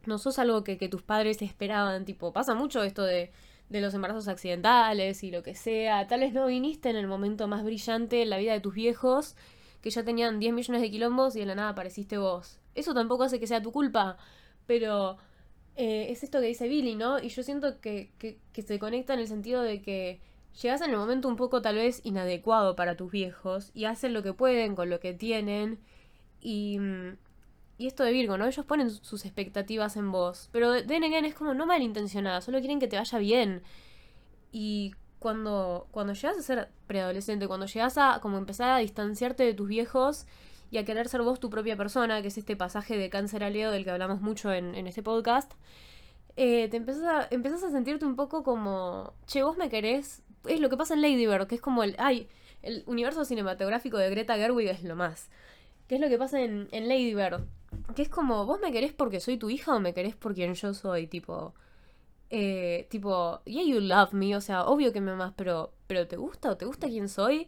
no 0.05 0.17
sos 0.17 0.39
algo 0.39 0.63
que, 0.65 0.77
que 0.77 0.89
tus 0.89 1.01
padres 1.01 1.41
esperaban, 1.41 2.03
tipo, 2.05 2.33
pasa 2.33 2.55
mucho 2.55 2.83
esto 2.83 3.03
de 3.03 3.31
de 3.73 3.81
los 3.81 3.93
embarazos 3.93 4.27
accidentales 4.27 5.23
y 5.23 5.31
lo 5.31 5.43
que 5.43 5.55
sea. 5.55 6.07
Tal 6.07 6.21
vez 6.21 6.31
no 6.33 6.45
viniste 6.47 6.89
en 6.89 6.95
el 6.95 7.07
momento 7.07 7.47
más 7.47 7.63
brillante 7.63 8.21
en 8.21 8.29
la 8.29 8.37
vida 8.37 8.53
de 8.53 8.61
tus 8.61 8.75
viejos, 8.75 9.35
que 9.81 9.89
ya 9.89 10.03
tenían 10.03 10.39
10 10.39 10.53
millones 10.53 10.81
de 10.81 10.91
quilombos 10.91 11.35
y 11.35 11.39
de 11.39 11.47
la 11.47 11.55
nada 11.55 11.69
apareciste 11.69 12.17
vos. 12.17 12.59
Eso 12.75 12.93
tampoco 12.93 13.23
hace 13.23 13.39
que 13.39 13.47
sea 13.47 13.61
tu 13.61 13.71
culpa, 13.71 14.17
pero 14.67 15.17
eh, 15.75 16.07
es 16.09 16.23
esto 16.23 16.39
que 16.39 16.47
dice 16.47 16.67
Billy, 16.67 16.95
¿no? 16.95 17.19
Y 17.19 17.29
yo 17.29 17.43
siento 17.43 17.81
que, 17.81 18.11
que, 18.19 18.37
que 18.53 18.61
se 18.61 18.77
conecta 18.79 19.15
en 19.15 19.19
el 19.19 19.27
sentido 19.27 19.61
de 19.63 19.81
que 19.81 20.21
llegas 20.61 20.81
en 20.81 20.91
el 20.91 20.97
momento 20.97 21.27
un 21.27 21.35
poco 21.35 21.61
tal 21.63 21.75
vez 21.75 21.99
inadecuado 22.03 22.75
para 22.75 22.95
tus 22.95 23.11
viejos 23.11 23.71
y 23.73 23.85
hacen 23.85 24.13
lo 24.13 24.21
que 24.21 24.33
pueden 24.33 24.75
con 24.75 24.89
lo 24.91 24.99
que 24.99 25.13
tienen 25.13 25.79
y, 26.39 26.77
mm, 26.77 27.17
y 27.83 27.87
esto 27.87 28.03
de 28.03 28.13
Virgo, 28.13 28.37
¿no? 28.37 28.45
Ellos 28.45 28.65
ponen 28.65 28.89
sus 28.89 29.25
expectativas 29.25 29.97
en 29.97 30.09
vos, 30.09 30.47
pero 30.53 30.71
de 30.71 30.95
again 30.95 31.25
es 31.25 31.35
como 31.35 31.53
no 31.53 31.65
malintencionada, 31.65 32.39
solo 32.39 32.59
quieren 32.59 32.79
que 32.79 32.87
te 32.87 32.95
vaya 32.95 33.17
bien 33.19 33.61
y 34.53 34.93
cuando, 35.19 35.87
cuando 35.91 36.13
llegas 36.13 36.37
a 36.37 36.41
ser 36.41 36.69
preadolescente, 36.87 37.45
cuando 37.45 37.65
llegas 37.65 37.97
a 37.97 38.19
como 38.21 38.37
empezar 38.37 38.69
a 38.69 38.77
distanciarte 38.77 39.43
de 39.43 39.53
tus 39.53 39.67
viejos 39.67 40.25
y 40.71 40.77
a 40.77 40.85
querer 40.85 41.09
ser 41.09 41.23
vos 41.23 41.41
tu 41.41 41.49
propia 41.49 41.75
persona, 41.75 42.21
que 42.21 42.29
es 42.29 42.37
este 42.37 42.55
pasaje 42.55 42.97
de 42.97 43.09
cáncer 43.09 43.43
a 43.43 43.49
Leo 43.49 43.69
del 43.69 43.83
que 43.83 43.91
hablamos 43.91 44.21
mucho 44.21 44.53
en, 44.53 44.75
en 44.75 44.87
este 44.87 45.03
podcast, 45.03 45.51
eh, 46.37 46.69
te 46.69 46.77
empezás 46.77 47.03
a, 47.03 47.27
empezás 47.31 47.63
a 47.63 47.71
sentirte 47.71 48.05
un 48.05 48.15
poco 48.15 48.43
como, 48.43 49.13
che, 49.27 49.43
vos 49.43 49.57
me 49.57 49.69
querés, 49.69 50.23
es 50.47 50.61
lo 50.61 50.69
que 50.69 50.77
pasa 50.77 50.93
en 50.93 51.01
Lady 51.01 51.27
Bird, 51.27 51.47
que 51.47 51.55
es 51.55 51.61
como 51.61 51.83
el, 51.83 51.95
ay, 51.99 52.29
el 52.61 52.83
universo 52.87 53.25
cinematográfico 53.25 53.97
de 53.97 54.09
Greta 54.09 54.35
Gerwig 54.35 54.69
es 54.69 54.83
lo 54.83 54.95
más. 54.95 55.29
¿Qué 55.93 55.97
es 55.97 56.01
lo 56.01 56.09
que 56.09 56.17
pasa 56.17 56.41
en, 56.41 56.69
en 56.71 56.89
Lady 56.89 57.13
Bird? 57.13 57.43
Que 57.95 58.01
es 58.01 58.09
como, 58.09 58.47
¿vos 58.47 58.59
me 58.59 58.71
querés 58.71 58.93
porque 58.93 59.19
soy 59.19 59.37
tu 59.37 59.51
hija 59.51 59.75
o 59.75 59.79
me 59.79 59.93
querés 59.93 60.15
por 60.15 60.33
quien 60.33 60.55
yo 60.55 60.73
soy? 60.73 61.05
Tipo, 61.05 61.53
eh, 62.31 62.87
tipo, 62.89 63.43
yeah, 63.45 63.61
you 63.61 63.79
love 63.79 64.11
me, 64.11 64.35
o 64.35 64.41
sea, 64.41 64.65
obvio 64.65 64.91
que 64.91 65.01
me 65.01 65.11
amas, 65.11 65.33
pero, 65.35 65.71
pero 65.85 66.07
¿te 66.07 66.17
gusta 66.17 66.49
o 66.49 66.57
te 66.57 66.65
gusta 66.65 66.87
quién 66.87 67.07
soy? 67.09 67.47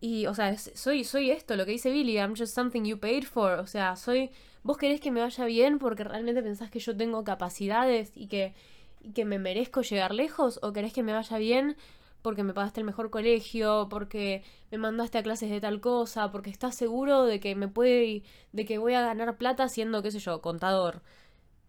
Y, 0.00 0.24
o 0.24 0.34
sea, 0.34 0.56
soy, 0.56 1.04
soy 1.04 1.30
esto, 1.30 1.56
lo 1.56 1.66
que 1.66 1.72
dice 1.72 1.90
Billy, 1.90 2.14
I'm 2.14 2.34
just 2.34 2.54
something 2.54 2.84
you 2.84 2.98
paid 2.98 3.24
for, 3.24 3.58
o 3.58 3.66
sea, 3.66 3.96
soy, 3.96 4.30
vos 4.62 4.78
querés 4.78 5.02
que 5.02 5.10
me 5.10 5.20
vaya 5.20 5.44
bien 5.44 5.78
porque 5.78 6.04
realmente 6.04 6.42
pensás 6.42 6.70
que 6.70 6.78
yo 6.78 6.96
tengo 6.96 7.22
capacidades 7.22 8.12
y 8.14 8.28
que, 8.28 8.54
y 9.02 9.12
que 9.12 9.26
me 9.26 9.38
merezco 9.38 9.82
llegar 9.82 10.14
lejos, 10.14 10.58
o 10.62 10.72
querés 10.72 10.94
que 10.94 11.02
me 11.02 11.12
vaya 11.12 11.36
bien 11.36 11.76
porque 12.22 12.42
me 12.44 12.54
pagaste 12.54 12.80
el 12.80 12.86
mejor 12.86 13.10
colegio, 13.10 13.88
porque 13.90 14.42
me 14.70 14.78
mandaste 14.78 15.18
a 15.18 15.22
clases 15.22 15.50
de 15.50 15.60
tal 15.60 15.80
cosa, 15.80 16.30
porque 16.30 16.50
estás 16.50 16.74
seguro 16.74 17.24
de 17.24 17.40
que 17.40 17.54
me 17.54 17.68
puede, 17.68 18.22
de 18.52 18.64
que 18.64 18.78
voy 18.78 18.94
a 18.94 19.02
ganar 19.02 19.36
plata 19.38 19.68
siendo, 19.68 20.02
qué 20.02 20.10
sé 20.10 20.18
yo, 20.18 20.40
contador. 20.42 21.02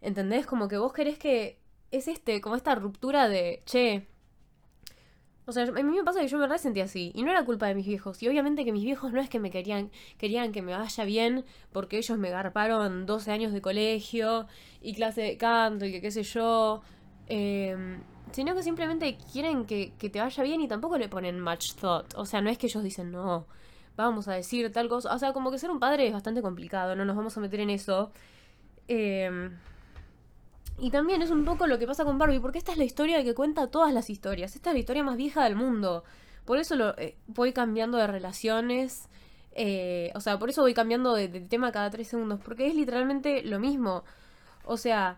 ¿Entendés? 0.01 0.45
Como 0.45 0.67
que 0.67 0.77
vos 0.77 0.93
querés 0.93 1.17
que 1.19 1.59
es 1.91 2.07
este, 2.07 2.41
como 2.41 2.55
esta 2.55 2.75
ruptura 2.75 3.27
de, 3.29 3.63
che, 3.65 4.07
o 5.49 5.51
sea, 5.51 5.63
a 5.63 5.71
mí 5.71 5.83
me 5.83 6.03
pasa 6.03 6.19
que 6.21 6.27
yo 6.27 6.37
me 6.37 6.47
resentí 6.47 6.79
así. 6.79 7.11
Y 7.15 7.23
no 7.23 7.31
era 7.31 7.43
culpa 7.43 7.65
de 7.67 7.73
mis 7.73 7.87
viejos. 7.87 8.21
Y 8.21 8.27
obviamente 8.27 8.65
que 8.65 8.71
mis 8.71 8.83
viejos 8.83 9.11
no 9.11 9.19
es 9.19 9.29
que 9.29 9.39
me 9.39 9.49
querían, 9.49 9.89
querían 10.19 10.51
que 10.51 10.61
me 10.61 10.75
vaya 10.77 11.03
bien 11.05 11.43
porque 11.71 11.97
ellos 11.97 12.19
me 12.19 12.29
garparon 12.29 13.07
12 13.07 13.31
años 13.31 13.51
de 13.51 13.59
colegio 13.59 14.45
y 14.79 14.93
clase 14.93 15.21
de 15.21 15.37
canto 15.37 15.85
y 15.85 15.91
que 15.91 16.01
qué 16.01 16.11
sé 16.11 16.21
yo. 16.21 16.83
Eh, 17.27 17.99
sino 18.31 18.55
que 18.55 18.63
simplemente 18.63 19.17
quieren 19.31 19.65
que, 19.65 19.91
te 19.97 20.19
vaya 20.19 20.43
bien 20.43 20.61
y 20.61 20.67
tampoco 20.67 20.97
le 20.97 21.09
ponen 21.09 21.41
much 21.41 21.73
thought. 21.75 22.13
O 22.15 22.25
sea, 22.25 22.41
no 22.41 22.49
es 22.49 22.57
que 22.57 22.67
ellos 22.67 22.83
dicen, 22.83 23.11
no, 23.11 23.45
vamos 23.95 24.27
a 24.27 24.33
decir 24.33 24.71
tal 24.71 24.89
cosa. 24.89 25.13
O 25.13 25.19
sea, 25.19 25.33
como 25.33 25.51
que 25.51 25.59
ser 25.59 25.71
un 25.71 25.79
padre 25.79 26.07
es 26.07 26.13
bastante 26.13 26.41
complicado, 26.41 26.95
no 26.95 27.05
nos 27.05 27.15
vamos 27.15 27.37
a 27.37 27.41
meter 27.41 27.59
en 27.59 27.69
eso. 27.69 28.11
Em, 28.87 29.57
y 30.79 30.91
también 30.91 31.21
es 31.21 31.31
un 31.31 31.45
poco 31.45 31.67
lo 31.67 31.77
que 31.79 31.87
pasa 31.87 32.05
con 32.05 32.17
Barbie, 32.17 32.39
porque 32.39 32.57
esta 32.57 32.71
es 32.71 32.77
la 32.77 32.85
historia 32.85 33.23
que 33.23 33.35
cuenta 33.35 33.67
todas 33.67 33.93
las 33.93 34.09
historias. 34.09 34.55
Esta 34.55 34.69
es 34.71 34.73
la 34.75 34.79
historia 34.79 35.03
más 35.03 35.17
vieja 35.17 35.43
del 35.43 35.55
mundo. 35.55 36.03
Por 36.45 36.57
eso 36.57 36.75
lo, 36.75 36.97
eh, 36.97 37.15
voy 37.27 37.53
cambiando 37.53 37.97
de 37.97 38.07
relaciones. 38.07 39.09
Eh, 39.53 40.11
o 40.15 40.21
sea, 40.21 40.39
por 40.39 40.49
eso 40.49 40.61
voy 40.61 40.73
cambiando 40.73 41.13
de 41.13 41.27
tema 41.27 41.71
cada 41.71 41.89
tres 41.89 42.07
segundos, 42.07 42.39
porque 42.43 42.67
es 42.67 42.75
literalmente 42.75 43.43
lo 43.43 43.59
mismo. 43.59 44.03
O 44.63 44.77
sea, 44.77 45.17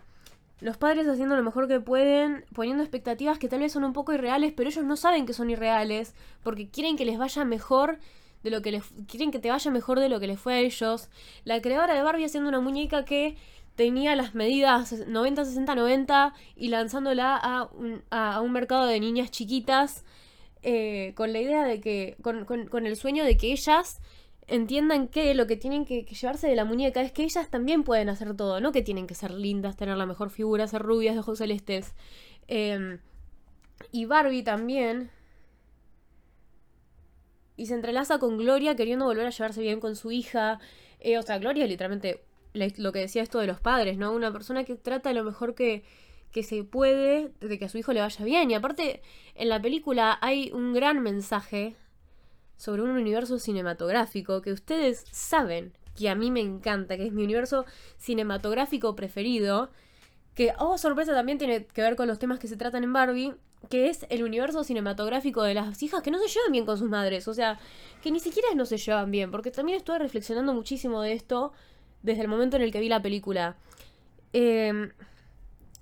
los 0.61 0.77
padres 0.77 1.07
haciendo 1.07 1.35
lo 1.35 1.43
mejor 1.43 1.67
que 1.67 1.79
pueden, 1.79 2.45
poniendo 2.53 2.83
expectativas 2.83 3.39
que 3.39 3.49
tal 3.49 3.59
vez 3.59 3.73
son 3.73 3.83
un 3.83 3.93
poco 3.93 4.13
irreales, 4.13 4.53
pero 4.55 4.69
ellos 4.69 4.85
no 4.85 4.95
saben 4.95 5.25
que 5.25 5.33
son 5.33 5.49
irreales, 5.49 6.13
porque 6.43 6.69
quieren 6.69 6.95
que 6.97 7.05
les 7.05 7.17
vaya 7.17 7.43
mejor 7.43 7.97
de 8.43 8.51
lo 8.51 8.61
que 8.61 8.71
les 8.71 8.83
quieren 9.07 9.31
que 9.31 9.39
te 9.39 9.49
vaya 9.49 9.71
mejor 9.71 9.99
de 9.99 10.07
lo 10.07 10.19
que 10.19 10.27
les 10.27 10.39
fue 10.39 10.53
a 10.53 10.59
ellos. 10.59 11.09
La 11.45 11.61
creadora 11.61 11.95
de 11.95 12.03
Barbie 12.03 12.25
haciendo 12.25 12.47
una 12.47 12.59
muñeca 12.59 13.05
que 13.05 13.35
tenía 13.75 14.15
las 14.15 14.35
medidas 14.35 14.93
90, 15.07 15.45
60, 15.45 15.75
90 15.75 16.33
y 16.55 16.67
lanzándola 16.69 17.35
a 17.37 17.63
un, 17.73 18.03
a, 18.11 18.39
un 18.41 18.51
mercado 18.51 18.85
de 18.85 18.99
niñas 18.99 19.31
chiquitas 19.31 20.05
eh, 20.61 21.13
con 21.15 21.33
la 21.33 21.39
idea 21.39 21.63
de 21.63 21.81
que, 21.81 22.17
con, 22.21 22.45
con, 22.45 22.67
con 22.67 22.85
el 22.85 22.95
sueño 22.95 23.23
de 23.23 23.37
que 23.37 23.51
ellas 23.51 23.99
entiendan 24.51 25.07
que 25.07 25.33
lo 25.33 25.47
que 25.47 25.55
tienen 25.55 25.85
que, 25.85 26.03
llevarse 26.03 26.47
de 26.47 26.55
la 26.55 26.65
muñeca 26.65 27.01
es 27.01 27.11
que 27.11 27.23
ellas 27.23 27.49
también 27.49 27.83
pueden 27.83 28.09
hacer 28.09 28.35
todo, 28.35 28.59
no 28.59 28.71
que 28.71 28.81
tienen 28.81 29.07
que 29.07 29.15
ser 29.15 29.31
lindas, 29.31 29.77
tener 29.77 29.97
la 29.97 30.05
mejor 30.05 30.29
figura, 30.29 30.67
ser 30.67 30.81
rubias, 30.81 31.15
de 31.15 31.21
ojos 31.21 31.39
celestes. 31.39 31.93
Em, 32.47 32.99
y 33.91 34.05
Barbie 34.05 34.43
también. 34.43 35.09
Y 37.55 37.67
se 37.67 37.75
entrelaza 37.75 38.19
con 38.19 38.37
Gloria 38.37 38.75
queriendo 38.75 39.05
volver 39.05 39.25
a 39.25 39.29
llevarse 39.29 39.61
bien 39.61 39.79
con 39.79 39.95
su 39.95 40.11
hija. 40.11 40.59
Eh, 40.99 41.17
o 41.17 41.21
sea, 41.21 41.39
Gloria 41.39 41.65
literalmente 41.65 42.23
lo 42.53 42.91
que 42.91 42.99
decía 42.99 43.23
esto 43.23 43.39
de 43.39 43.47
los 43.47 43.61
padres, 43.61 43.97
¿no? 43.97 44.11
Una 44.11 44.31
persona 44.33 44.65
que 44.65 44.75
trata 44.75 45.13
lo 45.13 45.23
mejor 45.23 45.55
que, 45.55 45.83
que 46.31 46.43
se 46.43 46.63
puede 46.63 47.31
de 47.39 47.57
que 47.57 47.65
a 47.65 47.69
su 47.69 47.77
hijo 47.77 47.93
le 47.93 48.01
vaya 48.01 48.25
bien. 48.25 48.51
Y 48.51 48.55
aparte, 48.55 49.01
en 49.35 49.49
la 49.49 49.61
película 49.61 50.17
hay 50.21 50.51
un 50.51 50.73
gran 50.73 51.01
mensaje 51.01 51.75
sobre 52.61 52.83
un 52.83 52.91
universo 52.91 53.39
cinematográfico 53.39 54.43
que 54.43 54.51
ustedes 54.51 55.03
saben 55.11 55.73
que 55.97 56.09
a 56.09 56.15
mí 56.15 56.29
me 56.29 56.41
encanta, 56.41 56.95
que 56.95 57.07
es 57.07 57.11
mi 57.11 57.23
universo 57.23 57.65
cinematográfico 57.97 58.95
preferido, 58.95 59.71
que, 60.35 60.53
oh, 60.59 60.77
sorpresa, 60.77 61.11
también 61.15 61.39
tiene 61.39 61.65
que 61.65 61.81
ver 61.81 61.95
con 61.95 62.07
los 62.07 62.19
temas 62.19 62.37
que 62.37 62.47
se 62.47 62.57
tratan 62.57 62.83
en 62.83 62.93
Barbie, 62.93 63.33
que 63.71 63.89
es 63.89 64.05
el 64.09 64.23
universo 64.23 64.63
cinematográfico 64.63 65.41
de 65.41 65.55
las 65.55 65.81
hijas 65.81 66.03
que 66.03 66.11
no 66.11 66.19
se 66.19 66.27
llevan 66.27 66.51
bien 66.51 66.67
con 66.67 66.77
sus 66.77 66.87
madres, 66.87 67.27
o 67.27 67.33
sea, 67.33 67.57
que 68.03 68.11
ni 68.11 68.19
siquiera 68.19 68.49
no 68.55 68.65
se 68.65 68.77
llevan 68.77 69.09
bien, 69.09 69.31
porque 69.31 69.49
también 69.49 69.79
estuve 69.79 69.97
reflexionando 69.97 70.53
muchísimo 70.53 71.01
de 71.01 71.13
esto 71.13 71.53
desde 72.03 72.21
el 72.21 72.27
momento 72.27 72.57
en 72.57 72.61
el 72.61 72.71
que 72.71 72.79
vi 72.79 72.89
la 72.89 73.01
película. 73.01 73.55
Em, 74.33 74.91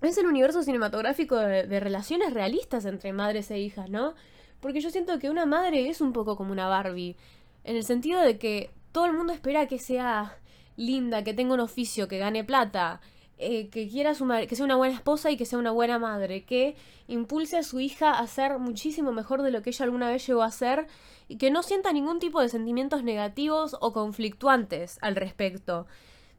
es 0.01 0.17
el 0.17 0.27
universo 0.27 0.63
cinematográfico 0.63 1.35
de 1.35 1.79
relaciones 1.81 2.33
realistas 2.33 2.85
entre 2.85 3.11
madres 3.11 3.51
e 3.51 3.59
hijas, 3.59 3.89
¿no? 3.89 4.15
Porque 4.59 4.81
yo 4.81 4.89
siento 4.89 5.19
que 5.19 5.29
una 5.29 5.45
madre 5.45 5.89
es 5.89 6.01
un 6.01 6.13
poco 6.13 6.35
como 6.35 6.51
una 6.51 6.67
Barbie. 6.67 7.15
En 7.63 7.75
el 7.75 7.83
sentido 7.83 8.21
de 8.21 8.37
que 8.37 8.71
todo 8.91 9.05
el 9.05 9.13
mundo 9.13 9.33
espera 9.33 9.67
que 9.67 9.79
sea 9.79 10.37
linda, 10.75 11.23
que 11.23 11.33
tenga 11.33 11.53
un 11.53 11.59
oficio, 11.59 12.07
que 12.07 12.17
gane 12.17 12.43
plata, 12.43 13.01
eh, 13.37 13.69
que 13.69 13.87
quiera 13.87 14.15
sumar, 14.15 14.47
que 14.47 14.55
sea 14.55 14.65
una 14.65 14.75
buena 14.75 14.95
esposa 14.95 15.31
y 15.31 15.37
que 15.37 15.45
sea 15.45 15.59
una 15.59 15.71
buena 15.71 15.99
madre, 15.99 16.43
que 16.43 16.75
impulse 17.07 17.57
a 17.57 17.63
su 17.63 17.79
hija 17.79 18.11
a 18.11 18.27
ser 18.27 18.59
muchísimo 18.59 19.11
mejor 19.11 19.41
de 19.41 19.51
lo 19.51 19.61
que 19.61 19.69
ella 19.69 19.85
alguna 19.85 20.09
vez 20.09 20.27
llegó 20.27 20.43
a 20.43 20.51
ser 20.51 20.87
y 21.27 21.37
que 21.37 21.51
no 21.51 21.63
sienta 21.63 21.93
ningún 21.93 22.19
tipo 22.19 22.41
de 22.41 22.49
sentimientos 22.49 23.03
negativos 23.03 23.77
o 23.79 23.93
conflictuantes 23.93 24.97
al 25.01 25.15
respecto 25.15 25.87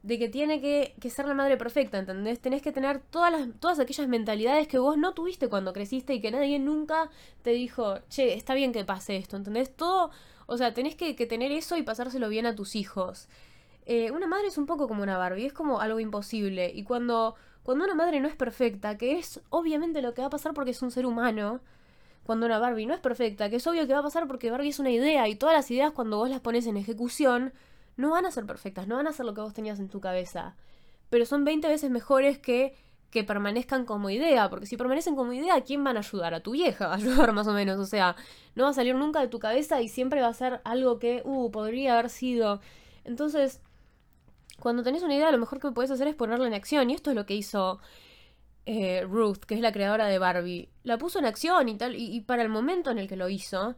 de 0.03 0.19
que 0.19 0.29
tiene 0.29 0.61
que, 0.61 1.11
ser 1.11 1.27
la 1.27 1.35
madre 1.35 1.57
perfecta, 1.57 1.99
¿entendés? 1.99 2.41
Tenés 2.41 2.63
que 2.63 2.73
tener 2.73 3.01
todas, 3.01 3.33
las, 3.33 3.49
todas 3.61 3.79
aquellas 3.79 4.09
mentalidades 4.09 4.67
que 4.67 4.79
vos 4.79 4.97
no 4.97 5.13
tuviste 5.13 5.49
cuando 5.49 5.73
creciste 5.73 6.15
y 6.15 6.21
que 6.21 6.31
nadie 6.31 6.59
nunca 6.59 7.11
te 7.43 7.51
dijo, 7.51 7.99
che, 8.09 8.35
está 8.35 8.55
bien 8.55 8.73
que 8.73 8.85
pase 8.85 9.17
esto, 9.17 9.37
¿entendés? 9.37 9.75
Todo, 9.75 10.11
o 10.47 10.57
sea, 10.57 10.73
tenés 10.73 10.97
que, 10.97 11.15
tener 11.27 11.53
eso 11.53 11.77
y 11.77 11.83
pasárselo 11.83 12.29
bien 12.29 12.47
a 12.47 12.55
tus 12.55 12.77
hijos. 12.77 13.29
Eh, 13.87 14.11
una 14.11 14.27
madre 14.27 14.49
es 14.49 14.57
un 14.57 14.67
poco 14.67 14.89
como 14.89 15.03
una 15.03 15.19
Barbie, 15.19 15.47
es 15.47 15.53
como 15.53 15.81
algo 15.81 16.01
imposible. 16.01 16.71
Y 16.75 16.85
cuando, 16.85 17.35
cuando 17.63 17.85
una 17.85 17.95
madre 17.95 18.21
no 18.21 18.29
es 18.29 18.37
perfecta, 18.37 18.97
que 18.97 19.19
es 19.19 19.41
obviamente 19.51 20.01
lo 20.01 20.15
que 20.15 20.23
va 20.23 20.29
a 20.29 20.31
pasar 20.31 20.55
porque 20.55 20.71
es 20.71 20.81
un 20.81 20.91
ser 20.91 21.05
humano, 21.05 21.61
cuando 22.25 22.47
una 22.47 22.59
Barbie 22.59 22.87
no 22.87 22.95
es 22.95 23.01
perfecta, 23.01 23.51
que 23.51 23.57
es 23.57 23.67
obvio 23.67 23.87
que 23.87 23.93
va 23.93 23.99
a 23.99 24.05
pasar 24.05 24.27
porque 24.27 24.51
Barbie 24.51 24.69
es 24.71 24.79
una 24.79 24.91
idea 24.91 25.29
y 25.29 25.35
todas 25.35 25.55
las 25.55 25.71
ideas 25.71 25.93
cuando 25.93 26.17
vos 26.19 26.31
las 26.31 26.41
pones 26.41 26.67
en 26.67 26.77
ejecución, 26.77 27.53
no 28.01 28.11
van 28.11 28.27
a 28.27 28.31
ser 28.31 28.47
perfectas, 28.47 28.89
no 28.89 28.97
van 28.97 29.07
a 29.07 29.13
ser 29.13 29.27
lo 29.27 29.35
que 29.35 29.41
vos 29.41 29.55
tenías 29.55 29.79
en 29.79 29.89
tu 29.89 30.01
cabeza, 30.01 30.57
pero 31.11 31.27
son 31.27 31.45
20 31.45 31.69
veces 31.69 31.91
mejores 31.91 32.39
que 32.39 32.75
que 33.11 33.25
permanezcan 33.25 33.85
como 33.85 34.09
idea, 34.09 34.49
porque 34.49 34.67
si 34.67 34.77
permanecen 34.77 35.17
como 35.17 35.33
idea, 35.33 35.57
¿a 35.57 35.61
quién 35.63 35.83
van 35.83 35.97
a 35.97 36.01
ayudar? 36.01 36.33
A 36.33 36.41
tu 36.41 36.53
vieja 36.53 36.87
va 36.87 36.95
a 36.95 36.97
ayudar 36.97 37.33
más 37.35 37.47
o 37.47 37.53
menos, 37.53 37.79
o 37.79 37.87
sea, 37.87 38.17
no 38.55 38.65
va 38.65 38.71
a 38.71 38.75
salir 38.75 38.95
nunca 38.95 39.21
de 39.21 39.29
tu 39.29 39.39
cabeza 39.41 39.81
y 39.83 39.89
siempre 39.89 40.21
va 40.21 40.29
a 40.29 40.35
ser 40.35 40.61
algo 40.65 40.99
que, 40.99 41.23
uh, 41.25 41.51
podría 41.51 41.95
haber 41.95 42.11
sido. 42.11 42.61
Entonces, 43.05 43.61
cuando 44.61 44.83
tenés 44.83 45.03
una 45.03 45.15
idea, 45.15 45.31
lo 45.33 45.39
mejor 45.39 45.61
que 45.61 45.73
puedes 45.73 45.91
hacer 45.91 46.07
es 46.07 46.15
ponerla 46.15 46.47
en 46.47 46.55
acción, 46.55 46.91
y 46.91 46.95
esto 46.95 47.11
es 47.11 47.17
lo 47.17 47.27
que 47.27 47.35
hizo 47.35 47.81
eh, 48.67 49.03
Ruth, 49.03 49.41
que 49.47 49.55
es 49.55 49.61
la 49.61 49.73
creadora 49.73 50.07
de 50.07 50.19
Barbie. 50.19 50.69
La 50.85 50.99
puso 50.99 51.19
en 51.19 51.25
acción 51.25 51.69
y 51.69 51.77
tal, 51.77 51.97
y 51.97 52.21
para 52.21 52.43
el 52.43 52.49
momento 52.49 52.91
en 52.91 52.99
el 52.99 53.09
que 53.09 53.17
lo 53.17 53.29
hizo, 53.29 53.77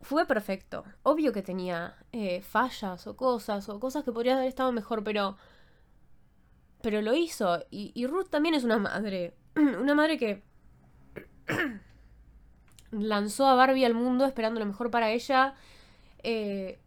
fue 0.00 0.26
perfecto. 0.26 0.84
Obvio 1.02 1.32
que 1.32 1.42
tenía 1.42 1.96
eh, 2.12 2.40
fallas 2.40 3.06
o 3.06 3.16
cosas, 3.16 3.68
o 3.68 3.78
cosas 3.78 4.04
que 4.04 4.12
podría 4.12 4.34
haber 4.34 4.48
estado 4.48 4.72
mejor, 4.72 5.04
pero. 5.04 5.36
Pero 6.82 7.02
lo 7.02 7.14
hizo. 7.14 7.62
Y, 7.70 8.06
Ruth 8.06 8.28
también 8.30 8.54
es 8.54 8.64
una 8.64 8.78
madre. 8.78 9.34
una 9.56 9.94
madre 9.94 10.18
que. 10.18 10.42
lanzó 12.90 13.46
a 13.46 13.54
Barbie 13.54 13.84
al 13.84 13.94
mundo 13.94 14.24
esperando 14.24 14.58
lo 14.58 14.66
mejor 14.66 14.90
para 14.90 15.10
ella, 15.10 15.54
eh, 16.22 16.80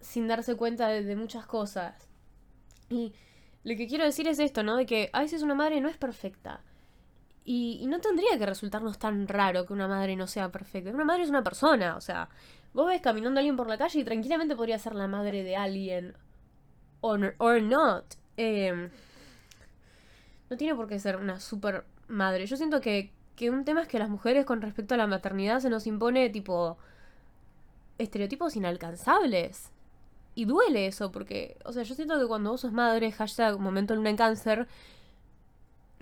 sin 0.00 0.28
darse 0.28 0.54
cuenta 0.56 0.88
de, 0.88 1.16
muchas 1.16 1.46
cosas. 1.46 2.08
Y 2.90 3.14
lo 3.64 3.76
que 3.76 3.88
quiero 3.88 4.04
decir 4.04 4.28
es 4.28 4.38
esto, 4.38 4.62
¿no? 4.62 4.76
De 4.76 4.86
que 4.86 5.10
a 5.12 5.20
veces 5.20 5.42
una 5.42 5.54
madre 5.54 5.80
no 5.80 5.88
es 5.88 5.96
perfecta. 5.96 6.60
Y, 7.44 7.78
y, 7.82 7.86
no 7.86 8.00
tendría 8.00 8.38
que 8.38 8.46
resultarnos 8.46 8.98
tan 8.98 9.26
raro 9.26 9.66
que 9.66 9.72
una 9.72 9.88
madre 9.88 10.14
no 10.14 10.26
sea 10.26 10.50
perfecta. 10.50 10.90
Una 10.90 11.04
madre 11.04 11.24
es 11.24 11.30
una 11.30 11.42
persona, 11.42 11.96
o 11.96 12.00
sea, 12.00 12.28
vos 12.72 12.86
ves 12.86 13.00
caminando 13.00 13.38
a 13.38 13.40
alguien 13.40 13.56
por 13.56 13.68
la 13.68 13.78
calle 13.78 13.98
y 14.00 14.04
tranquilamente 14.04 14.54
podría 14.54 14.78
ser 14.78 14.94
la 14.94 15.08
madre 15.08 15.42
de 15.42 15.56
alguien. 15.56 16.14
Or, 17.00 17.34
or 17.38 17.60
not. 17.60 18.04
Eh, 18.36 18.88
no 20.52 20.56
tiene 20.56 20.74
por 20.74 20.86
qué 20.86 20.98
ser 21.00 21.16
una 21.16 21.40
super 21.40 21.84
madre. 22.08 22.46
Yo 22.46 22.56
siento 22.56 22.80
que, 22.80 23.10
que 23.36 23.50
un 23.50 23.64
tema 23.64 23.82
es 23.82 23.88
que 23.88 23.98
las 23.98 24.10
mujeres 24.10 24.44
con 24.44 24.60
respecto 24.60 24.94
a 24.94 24.98
la 24.98 25.06
maternidad 25.06 25.60
se 25.60 25.70
nos 25.70 25.86
impone 25.86 26.28
tipo 26.30 26.76
estereotipos 27.98 28.54
inalcanzables. 28.56 29.70
Y 30.34 30.44
duele 30.44 30.86
eso, 30.86 31.12
porque, 31.12 31.56
o 31.64 31.72
sea, 31.72 31.82
yo 31.82 31.94
siento 31.94 32.18
que 32.18 32.26
cuando 32.26 32.50
vos 32.50 32.62
sos 32.62 32.72
madre, 32.72 33.12
hashtag 33.12 33.58
momento 33.58 33.94
luna 33.94 34.10
en 34.10 34.16
cáncer, 34.16 34.66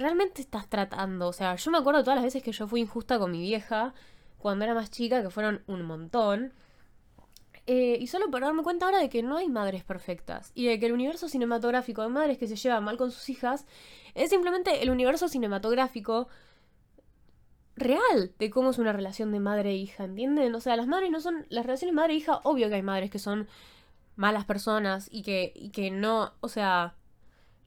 realmente 0.00 0.40
estás 0.40 0.68
tratando. 0.68 1.28
O 1.28 1.32
sea, 1.32 1.54
yo 1.56 1.70
me 1.70 1.78
acuerdo 1.78 2.02
todas 2.02 2.16
las 2.16 2.24
veces 2.24 2.42
que 2.42 2.52
yo 2.52 2.66
fui 2.66 2.80
injusta 2.80 3.18
con 3.18 3.30
mi 3.30 3.40
vieja 3.40 3.94
cuando 4.38 4.64
era 4.64 4.74
más 4.74 4.90
chica, 4.90 5.22
que 5.22 5.30
fueron 5.30 5.62
un 5.66 5.82
montón. 5.82 6.52
Eh, 7.66 7.98
y 8.00 8.06
solo 8.08 8.30
para 8.30 8.46
darme 8.46 8.62
cuenta 8.62 8.86
ahora 8.86 8.98
de 8.98 9.08
que 9.08 9.22
no 9.22 9.36
hay 9.36 9.48
madres 9.48 9.84
perfectas. 9.84 10.50
Y 10.54 10.66
de 10.66 10.80
que 10.80 10.86
el 10.86 10.92
universo 10.92 11.28
cinematográfico 11.28 12.02
de 12.02 12.08
madres 12.08 12.38
que 12.38 12.48
se 12.48 12.56
llevan 12.56 12.84
mal 12.84 12.96
con 12.96 13.12
sus 13.12 13.28
hijas 13.28 13.66
es 14.14 14.30
simplemente 14.30 14.82
el 14.82 14.90
universo 14.90 15.28
cinematográfico 15.28 16.28
real 17.76 18.32
de 18.38 18.50
cómo 18.50 18.70
es 18.70 18.78
una 18.78 18.92
relación 18.92 19.32
de 19.32 19.40
madre 19.40 19.70
e 19.70 19.76
hija, 19.76 20.04
¿entienden? 20.04 20.54
O 20.54 20.60
sea, 20.60 20.76
las 20.76 20.86
madres 20.86 21.10
no 21.10 21.20
son. 21.20 21.46
Las 21.50 21.66
relaciones 21.66 21.94
madre 21.94 22.14
e 22.14 22.16
hija, 22.16 22.40
obvio 22.44 22.68
que 22.68 22.76
hay 22.76 22.82
madres 22.82 23.10
que 23.10 23.18
son 23.18 23.48
malas 24.16 24.44
personas 24.44 25.08
y 25.12 25.22
que, 25.22 25.52
y 25.54 25.70
que 25.70 25.90
no. 25.90 26.32
O 26.40 26.48
sea, 26.48 26.94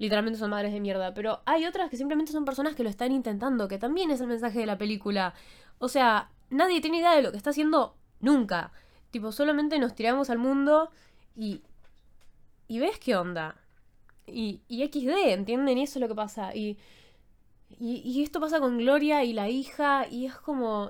literalmente 0.03 0.38
son 0.38 0.50
madres 0.50 0.74
de 0.74 0.81
mierda. 0.81 1.13
Pero 1.13 1.41
hay 1.45 1.65
otras 1.65 1.89
que 1.89 1.95
simplemente 1.95 2.33
son 2.33 2.43
personas 2.43 2.75
que 2.75 2.83
lo 2.83 2.89
están 2.89 3.13
intentando, 3.13 3.69
que 3.69 3.77
también 3.77 4.12
es 4.12 4.19
el 4.19 4.27
mensaje 4.27 4.60
de 4.60 4.65
la 4.65 4.77
película. 4.77 5.33
O 5.79 5.88
sea, 5.88 6.29
nadie 6.50 6.81
tiene 6.81 6.98
idea 6.98 7.15
de 7.15 7.22
lo 7.22 7.31
que 7.31 7.38
está 7.38 7.51
haciendo 7.51 7.95
nunca. 8.19 8.74
Tipo, 9.12 9.31
solamente 9.31 9.79
nos 9.79 9.95
tiramos 9.95 10.29
al 10.29 10.39
mundo 10.39 10.89
y. 11.38 11.62
y 12.67 12.79
ves 12.79 13.00
qué 13.00 13.15
onda. 13.15 13.55
Y, 14.27 14.62
y 14.67 14.86
XD, 14.86 15.31
¿entienden? 15.31 15.77
Y 15.77 15.83
eso 15.83 16.00
es 16.00 16.01
lo 16.01 16.10
que 16.10 16.15
pasa. 16.15 16.53
Y, 16.53 16.77
y, 17.79 18.22
esto 18.22 18.39
pasa 18.41 18.60
con 18.60 18.77
Gloria 18.77 19.24
y 19.24 19.31
la 19.33 19.50
hija, 19.50 20.05
y 20.10 20.25
es 20.25 20.36
como. 20.36 20.89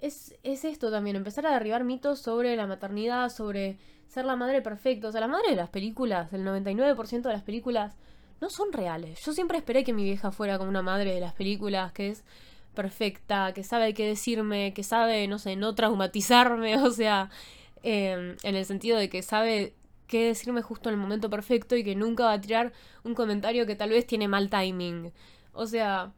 Es, 0.00 0.34
es 0.42 0.64
esto 0.64 0.90
también, 0.90 1.16
empezar 1.16 1.46
a 1.46 1.52
derribar 1.52 1.84
mitos 1.84 2.20
sobre 2.20 2.56
la 2.56 2.66
maternidad, 2.66 3.30
sobre 3.30 3.78
ser 4.08 4.24
la 4.24 4.36
madre 4.36 4.62
perfecta. 4.62 5.08
O 5.08 5.12
sea, 5.12 5.20
la 5.20 5.28
madre 5.28 5.50
de 5.50 5.56
las 5.56 5.68
películas, 5.68 6.32
el 6.32 6.44
99% 6.44 7.22
de 7.22 7.32
las 7.32 7.42
películas, 7.42 7.94
no 8.40 8.50
son 8.50 8.72
reales. 8.72 9.20
Yo 9.24 9.32
siempre 9.32 9.58
esperé 9.58 9.84
que 9.84 9.92
mi 9.92 10.04
vieja 10.04 10.30
fuera 10.30 10.58
como 10.58 10.70
una 10.70 10.82
madre 10.82 11.14
de 11.14 11.20
las 11.20 11.34
películas, 11.34 11.92
que 11.92 12.10
es 12.10 12.24
perfecta, 12.74 13.52
que 13.54 13.64
sabe 13.64 13.94
qué 13.94 14.06
decirme, 14.06 14.72
que 14.74 14.82
sabe, 14.82 15.26
no 15.26 15.38
sé, 15.38 15.56
no 15.56 15.74
traumatizarme, 15.74 16.76
o 16.82 16.90
sea, 16.90 17.30
em, 17.82 18.36
en 18.42 18.54
el 18.54 18.64
sentido 18.64 18.98
de 18.98 19.08
que 19.08 19.22
sabe 19.22 19.74
qué 20.06 20.26
decirme 20.26 20.62
justo 20.62 20.88
en 20.88 20.94
el 20.94 21.00
momento 21.00 21.28
perfecto 21.30 21.76
y 21.76 21.84
que 21.84 21.94
nunca 21.94 22.24
va 22.24 22.34
a 22.34 22.40
tirar 22.40 22.72
un 23.04 23.14
comentario 23.14 23.66
que 23.66 23.76
tal 23.76 23.90
vez 23.90 24.06
tiene 24.06 24.28
mal 24.28 24.48
timing. 24.50 25.12
O 25.52 25.66
sea, 25.66 26.12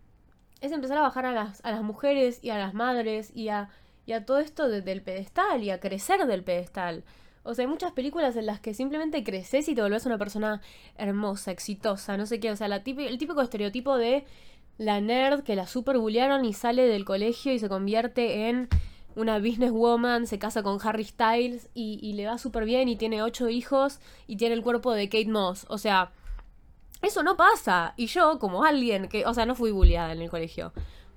es 0.61 0.73
empezar 0.73 0.99
a 0.99 1.03
bajar 1.03 1.27
a 1.27 1.33
las, 1.33 1.65
a 1.65 1.71
las 1.71 1.83
mujeres 1.83 2.39
y 2.43 2.51
a 2.51 2.59
las 2.59 2.75
madres 2.75 3.31
y 3.35 3.49
a, 3.49 3.69
y 4.07 4.13
a 4.13 4.25
todo 4.25 4.39
esto 4.39 4.69
del 4.69 5.03
pedestal 5.03 5.63
y 5.63 5.71
a 5.71 5.81
crecer 5.81 6.27
del 6.27 6.43
pedestal. 6.43 7.05
O 7.43 7.55
sea, 7.55 7.65
hay 7.65 7.71
muchas 7.71 7.93
películas 7.93 8.37
en 8.37 8.47
las 8.47 8.61
que 8.61 8.75
simplemente 8.75 9.25
creces 9.25 9.69
y 9.69 9.75
te 9.75 9.83
volvés 9.83 10.05
una 10.05 10.19
persona 10.19 10.61
hermosa, 10.97 11.51
exitosa, 11.51 12.17
no 12.17 12.27
sé 12.27 12.39
qué. 12.39 12.51
O 12.51 12.57
sea, 12.57 12.67
el 12.67 12.83
típico 13.19 13.41
estereotipo 13.41 13.97
de 13.97 14.25
la 14.77 15.01
nerd 15.01 15.43
que 15.43 15.57
la 15.57 15.67
super 15.67 15.99
bullearon 15.99 16.45
y 16.45 16.53
sale 16.53 16.87
del 16.87 17.05
colegio 17.05 17.53
y 17.53 17.59
se 17.59 17.69
convierte 17.69 18.49
en 18.49 18.69
una 19.17 19.39
businesswoman, 19.39 20.27
se 20.27 20.39
casa 20.39 20.63
con 20.63 20.79
Harry 20.83 21.05
Styles 21.05 21.69
y, 21.75 22.13
le 22.15 22.27
va 22.27 22.39
súper 22.39 22.65
bien 22.65 22.89
y 22.89 22.97
tiene 22.97 23.23
ocho 23.23 23.49
hijos 23.49 24.01
y 24.27 24.37
tiene 24.37 24.55
el 24.55 24.63
cuerpo 24.63 24.93
de 24.93 25.09
Kate 25.09 25.29
Moss. 25.29 25.67
O 25.69 25.79
sea, 25.79 26.13
eso 27.03 27.23
no 27.23 27.37
pasa. 27.37 27.95
Y 27.97 28.07
yo, 28.07 28.39
como 28.39 28.65
alguien 28.65 29.09
que, 29.09 29.27
o 29.27 29.35
sea, 29.35 29.47
no 29.47 29.55
fui 29.55 29.71
bulliada 29.71 30.13
en 30.13 30.23
el 30.23 30.31
colegio, 30.31 30.73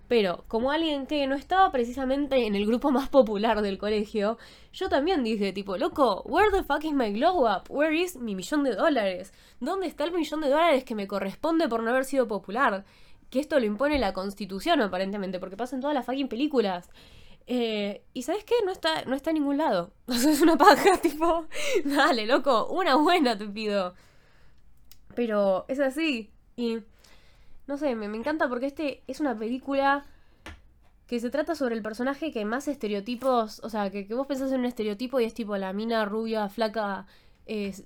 pero 0.08 0.43
como 0.48 0.72
alguien 0.72 1.08
que 1.08 1.26
no 1.28 1.36
estaba 1.36 1.72
precisamente 1.72 2.46
en 2.46 2.56
el 2.56 2.65
grupo 2.65 2.91
más 2.98 3.10
popular 3.10 3.62
del 3.62 3.78
colegio, 3.78 4.38
yo 4.72 4.89
también 4.89 5.24
dije, 5.24 5.54
tipo, 5.54 5.78
loco, 5.78 6.22
where 6.26 6.52
the 6.52 6.63
fuck 6.63 6.84
is 6.84 6.93
my 6.93 7.12
glow 7.12 7.48
up? 7.48 7.63
Where 7.69 7.96
is 7.96 8.17
mi 8.17 8.36
millón 8.36 8.63
de 8.63 8.76
dólares? 8.76 9.34
¿Dónde 9.60 9.88
está 9.88 10.04
el 10.04 10.12
millón 10.12 10.41
de 10.41 10.50
dólares 10.50 10.84
que 10.84 10.96
me 10.96 11.08
corresponde 11.08 11.67
por 11.67 11.84
no 11.84 11.89
haber 11.89 12.06
sido 12.06 12.28
popular? 12.28 12.86
Que 13.30 13.39
esto 13.39 13.60
lo 13.60 13.65
impone 13.65 13.98
la 14.00 14.13
constitución, 14.13 14.82
aparentemente, 14.82 15.39
porque 15.39 15.58
pasa 15.58 15.76
en 15.76 15.82
todas 15.82 15.96
las 15.96 16.06
fucking 16.06 16.28
películas. 16.28 16.89
Eh, 17.48 18.04
y 18.13 18.22
¿sabes 18.22 18.43
qué? 18.46 18.56
No 18.65 18.72
está, 18.72 19.04
no 19.06 19.15
está 19.15 19.32
en 19.32 19.36
ningún 19.36 19.58
lado. 19.58 19.91
Es 20.08 20.41
una 20.41 20.58
paja, 20.58 20.98
tipo, 21.02 21.48
dale, 21.84 22.26
loco, 22.26 22.67
una 22.67 22.96
buena 22.96 23.38
te 23.38 23.48
pido. 23.48 23.96
Pero 25.15 25.65
es 25.67 25.80
así. 25.80 26.32
Y 26.56 26.80
no 27.67 27.78
sé, 27.78 27.95
me, 27.95 28.06
encanta 28.06 28.47
porque 28.49 28.67
este 28.67 29.04
es 29.08 29.19
una 29.19 29.38
película 29.38 30.06
que 31.08 31.19
se 31.19 31.30
trata 31.30 31.56
sobre 31.56 31.76
el 31.76 31.82
personaje 31.82 32.32
que 32.32 32.45
más 32.45 32.67
estereotipos, 32.67 33.60
o 33.63 33.69
sea, 33.69 33.89
que, 33.91 34.06
vos 34.13 34.28
pensás 34.28 34.52
en 34.52 34.60
un 34.62 34.65
estereotipo 34.65 35.19
y 35.19 35.26
es 35.26 35.34
tipo 35.34 35.58
la 35.58 35.73
mina 35.73 36.06
rubia, 36.06 36.49
flaca, 36.49 37.06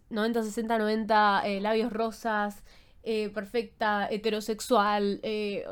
90, 0.10 0.44
60, 0.44 0.78
90, 0.78 1.44
labios 1.62 1.92
rosas, 1.92 2.64
eh, 3.04 3.30
perfecta, 3.30 4.08
heterosexual, 4.10 5.20
eh, 5.24 5.66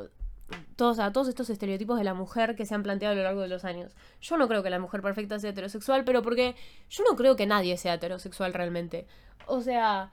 todos, 0.76 1.00
a 1.00 1.12
todos 1.12 1.28
estos 1.28 1.50
estereotipos 1.50 1.98
de 1.98 2.04
la 2.04 2.14
mujer 2.14 2.56
que 2.56 2.66
se 2.66 2.76
han 2.76 2.84
planteado 2.84 3.14
a 3.14 3.18
lo 3.18 3.24
largo 3.24 3.42
de 3.42 3.48
los 3.48 3.66
años. 3.66 3.94
Yo 4.22 4.38
no 4.38 4.48
creo 4.48 4.64
que 4.64 4.70
la 4.70 4.80
mujer 4.80 5.02
perfecta 5.02 5.40
sea 5.40 5.50
heterosexual, 5.52 6.04
pero 6.04 6.22
porque 6.22 6.56
yo 6.90 7.04
no 7.10 7.16
creo 7.16 7.36
que 7.36 7.46
nadie 7.46 7.78
sea 7.78 7.96
heterosexual 7.96 8.54
realmente. 8.54 9.08
O 9.48 9.62
sea, 9.62 10.12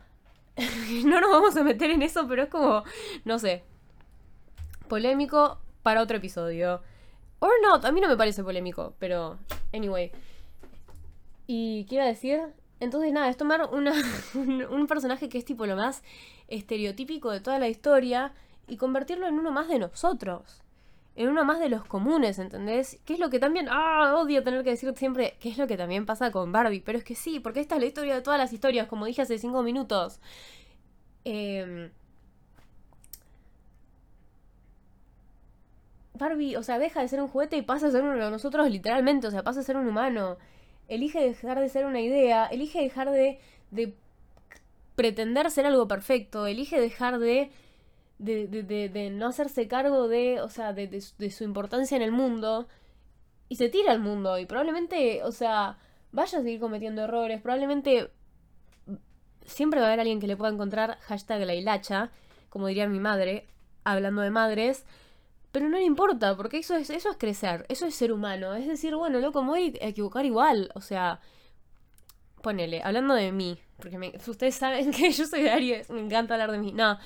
no 1.05 1.21
nos 1.21 1.31
vamos 1.31 1.57
a 1.57 1.65
meter 1.65 1.91
en 1.91 2.03
eso, 2.03 2.27
pero 2.29 2.45
es 2.45 2.49
como, 2.49 2.85
no 3.25 3.39
sé, 3.39 3.65
polémico 4.89 5.59
para 5.83 6.03
otro 6.03 6.19
episodio. 6.19 6.83
Or 7.39 7.53
not, 7.63 7.85
a 7.85 7.93
mí 7.93 8.01
no 8.01 8.09
me 8.09 8.17
parece 8.17 8.45
polémico, 8.45 8.95
pero 8.99 9.39
anyway. 9.73 10.13
Y 11.47 11.87
quiero 11.89 12.07
decir, 12.07 12.41
entonces 12.79 13.13
nada, 13.13 13.29
es 13.29 13.37
tomar 13.37 13.69
una, 13.73 13.93
un 14.35 14.87
personaje 14.87 15.29
que 15.29 15.39
es 15.39 15.45
tipo 15.45 15.67
lo 15.67 15.77
más 15.77 16.03
estereotípico 16.49 17.31
de 17.31 17.41
toda 17.41 17.59
la 17.59 17.69
historia 17.69 18.33
y 18.69 18.77
convertirlo 18.77 19.27
en 19.27 19.35
uno 19.35 19.51
más 19.51 19.69
de 19.69 19.79
nosotros. 19.79 20.63
En 21.15 21.29
uno 21.29 21.45
más 21.45 21.61
de 21.61 21.69
los 21.69 21.85
comunes, 21.85 22.39
¿entendés? 22.39 22.99
Que 23.05 23.15
es 23.15 23.19
lo 23.19 23.29
que 23.31 23.39
también. 23.39 23.67
¡Ah! 23.71 24.15
Odio 24.17 24.43
tener 24.43 24.65
que 24.65 24.71
decir 24.71 24.93
siempre. 24.97 25.37
Que 25.41 25.51
es 25.51 25.59
lo 25.59 25.67
que 25.67 25.77
también 25.77 26.07
pasa 26.07 26.31
con 26.31 26.53
Barbie. 26.53 26.81
Pero 26.81 26.99
es 26.99 27.05
que 27.05 27.15
sí, 27.15 27.39
porque 27.41 27.61
esta 27.61 27.75
es 27.77 27.81
la 27.83 27.87
historia 27.87 28.15
de 28.15 28.23
todas 28.23 28.39
las 28.39 28.53
historias, 28.53 28.89
como 28.89 29.05
dije 29.07 29.23
hace 29.23 29.39
cinco 29.39 29.63
minutos. 29.63 30.21
Em, 31.25 31.91
Barbie, 36.15 36.57
o 36.57 36.63
sea, 36.63 36.79
deja 36.79 37.01
de 37.01 37.09
ser 37.09 37.21
un 37.23 37.29
juguete 37.29 37.57
y 37.57 37.63
pasa 37.63 37.89
a 37.89 37.91
ser 37.91 38.03
uno 38.03 38.13
de 38.25 38.31
nosotros 38.31 38.71
literalmente. 38.71 39.27
O 39.27 39.31
sea, 39.31 39.43
pasa 39.43 39.61
a 39.61 39.63
ser 39.63 39.77
un 39.77 39.89
humano. 39.89 40.39
Elige 40.89 41.21
dejar 41.21 41.61
de 41.61 41.69
ser 41.69 41.87
una 41.87 42.01
idea. 42.01 42.47
Elige 42.47 42.81
dejar 42.81 43.11
de, 43.11 43.39
de 43.71 43.95
pretender 44.95 45.51
ser 45.51 45.67
algo 45.67 45.89
perfecto. 45.89 46.47
Elige 46.47 46.81
dejar 46.81 47.19
de 47.19 47.51
de, 48.23 48.47
de, 48.47 48.89
de, 48.89 49.11
no 49.11 49.27
hacerse 49.27 49.67
cargo 49.67 50.09
de, 50.09 50.41
o 50.41 50.49
sea, 50.49 50.73
de, 50.73 50.87
de, 50.87 51.31
su 51.31 51.45
importancia 51.45 51.97
en 51.97 52.03
el 52.03 52.13
mundo 52.13 52.69
y 53.49 53.57
se 53.57 53.69
tira 53.69 53.93
al 53.93 53.99
mundo 53.99 54.39
y 54.39 54.47
probablemente, 54.47 55.23
o 55.25 55.33
sea, 55.33 55.79
vaya 56.13 56.39
a 56.39 56.43
seguir 56.43 56.61
cometiendo 56.61 57.03
errores, 57.03 57.41
probablemente 57.41 58.11
siempre 59.45 59.81
va 59.81 59.87
a 59.87 59.89
haber 59.89 60.01
alguien 60.01 60.21
que 60.21 60.29
le 60.29 60.37
pueda 60.37 60.53
encontrar 60.53 60.99
hashtag 61.01 61.45
la 61.45 61.55
hilacha, 61.55 62.11
como 62.49 62.69
diría 62.69 62.89
mi 62.89 63.01
madre, 63.01 63.49
hablando 63.83 64.23
de 64.23 64.31
madres, 64.31 64.85
pero 65.51 65.69
no 65.69 65.77
le 65.77 65.85
importa, 65.85 66.37
porque 66.37 66.59
eso 66.59 66.77
es, 66.77 66.91
eso 66.91 67.11
es 67.11 67.17
crecer, 67.17 67.67
eso 67.69 67.87
es 67.87 67.95
ser 67.95 68.13
humano, 68.13 68.55
es 68.55 68.69
decir, 68.69 68.95
bueno, 68.95 69.19
loco, 69.19 69.43
me 69.43 69.49
voy 69.49 69.79
a 69.83 69.89
equivocar 69.89 70.25
igual, 70.25 70.71
o 70.77 70.81
sea, 70.81 71.21
ponele, 72.41 72.83
hablando 72.85 73.15
de 73.15 73.33
mí, 73.33 73.59
porque 73.77 74.17
ustedes 74.29 74.55
saben 74.55 74.91
que 74.93 75.11
yo 75.11 75.27
soy 75.27 75.43
de 75.43 75.51
Aries, 75.51 75.91
me 75.91 76.01
encanta 76.01 76.35
hablar 76.35 76.53
de 76.53 76.59
mí, 76.59 76.73
no, 76.73 76.99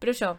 pero 0.00 0.12
yo, 0.12 0.38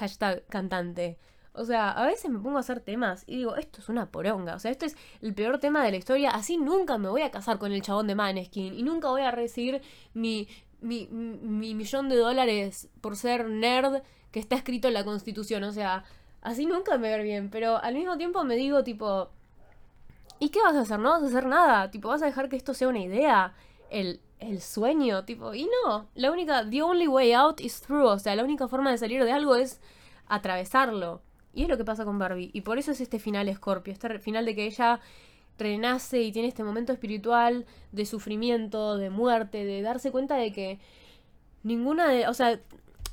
hashtag 0.00 0.44
cantante. 0.46 1.18
O 1.52 1.64
sea, 1.64 1.90
a 1.90 2.06
veces 2.06 2.30
me 2.30 2.38
pongo 2.38 2.56
a 2.56 2.60
hacer 2.60 2.80
temas 2.80 3.24
y 3.26 3.36
digo, 3.36 3.56
esto 3.56 3.80
es 3.80 3.88
una 3.88 4.10
poronga. 4.10 4.54
O 4.54 4.58
sea, 4.58 4.70
esto 4.70 4.86
es 4.86 4.96
el 5.20 5.34
peor 5.34 5.58
tema 5.58 5.84
de 5.84 5.90
la 5.90 5.96
historia. 5.96 6.30
Así 6.30 6.56
nunca 6.56 6.98
me 6.98 7.08
voy 7.08 7.22
a 7.22 7.30
casar 7.30 7.58
con 7.58 7.72
el 7.72 7.82
chabón 7.82 8.06
de 8.06 8.14
Maneskin. 8.14 8.74
Y 8.74 8.82
nunca 8.82 9.08
voy 9.08 9.22
a 9.22 9.30
recibir 9.30 9.82
mi, 10.14 10.48
mi, 10.80 11.06
mi 11.08 11.74
millón 11.74 12.08
de 12.08 12.16
dólares 12.16 12.88
por 13.00 13.16
ser 13.16 13.48
nerd 13.48 14.02
que 14.30 14.40
está 14.40 14.56
escrito 14.56 14.88
en 14.88 14.94
la 14.94 15.04
constitución. 15.04 15.64
O 15.64 15.72
sea, 15.72 16.04
Así 16.42 16.64
nunca 16.66 16.96
me 16.96 17.08
ver 17.08 17.22
bien, 17.22 17.50
pero 17.50 17.76
al 17.82 17.94
mismo 17.94 18.16
tiempo 18.16 18.44
me 18.44 18.56
digo 18.56 18.82
tipo, 18.82 19.28
¿y 20.38 20.48
qué 20.48 20.60
vas 20.62 20.74
a 20.74 20.80
hacer? 20.80 20.98
No 20.98 21.10
vas 21.10 21.22
a 21.22 21.26
hacer 21.26 21.46
nada, 21.46 21.90
tipo, 21.90 22.08
vas 22.08 22.22
a 22.22 22.26
dejar 22.26 22.48
que 22.48 22.56
esto 22.56 22.72
sea 22.72 22.88
una 22.88 23.00
idea, 23.00 23.54
el, 23.90 24.20
el 24.38 24.60
sueño, 24.60 25.24
tipo, 25.24 25.54
y 25.54 25.68
no, 25.84 26.08
la 26.14 26.30
única, 26.30 26.68
the 26.68 26.82
only 26.82 27.08
way 27.08 27.32
out 27.32 27.60
is 27.60 27.80
through, 27.80 28.06
o 28.06 28.18
sea, 28.18 28.34
la 28.36 28.44
única 28.44 28.68
forma 28.68 28.90
de 28.90 28.98
salir 28.98 29.24
de 29.24 29.32
algo 29.32 29.56
es 29.56 29.80
atravesarlo. 30.26 31.22
Y 31.52 31.64
es 31.64 31.68
lo 31.68 31.76
que 31.76 31.84
pasa 31.84 32.04
con 32.04 32.18
Barbie. 32.18 32.50
Y 32.52 32.60
por 32.60 32.78
eso 32.78 32.92
es 32.92 33.00
este 33.00 33.18
final 33.18 33.52
Scorpio, 33.52 33.92
este 33.92 34.18
final 34.20 34.44
de 34.44 34.54
que 34.54 34.66
ella 34.66 35.00
renace 35.58 36.22
y 36.22 36.32
tiene 36.32 36.48
este 36.48 36.64
momento 36.64 36.92
espiritual 36.92 37.66
de 37.92 38.06
sufrimiento, 38.06 38.96
de 38.96 39.10
muerte, 39.10 39.64
de 39.64 39.82
darse 39.82 40.10
cuenta 40.10 40.36
de 40.36 40.52
que 40.52 40.78
ninguna 41.62 42.08
de... 42.08 42.28
O 42.28 42.34
sea, 42.34 42.60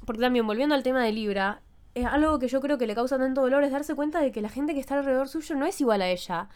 porque 0.06 0.22
también 0.22 0.46
volviendo 0.48 0.76
al 0.76 0.84
tema 0.84 1.04
de 1.04 1.12
Libra, 1.12 1.62
es 1.96 2.06
algo 2.06 2.38
que 2.40 2.48
yo 2.48 2.62
creo 2.62 2.78
que 2.78 2.88
le 2.88 2.96
causa 2.96 3.18
tanto 3.18 3.42
dolor 3.42 3.64
es 3.64 3.72
darse 3.72 3.96
cuenta 3.96 4.22
de 4.22 4.32
que 4.32 4.42
la 4.42 4.50
gente 4.50 4.74
que 4.74 4.80
está 4.80 4.98
alrededor 4.98 5.28
suyo 5.28 5.56
no 5.56 5.66
es 5.66 5.82
igual 5.82 6.02
a 6.02 6.10
ella. 6.10 6.48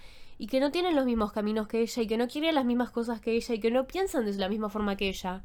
Y 0.41 0.47
que 0.47 0.59
no 0.59 0.71
tienen 0.71 0.95
los 0.95 1.05
mismos 1.05 1.31
caminos 1.31 1.67
que 1.67 1.81
ella 1.81 2.01
y 2.01 2.07
que 2.07 2.17
no 2.17 2.27
quieren 2.27 2.55
las 2.55 2.65
mismas 2.65 2.89
cosas 2.89 3.21
que 3.21 3.33
ella 3.33 3.53
y 3.53 3.59
que 3.59 3.69
no 3.69 3.85
piensan 3.85 4.25
de 4.25 4.33
la 4.33 4.49
misma 4.49 4.69
forma 4.69 4.97
que 4.97 5.07
ella. 5.07 5.43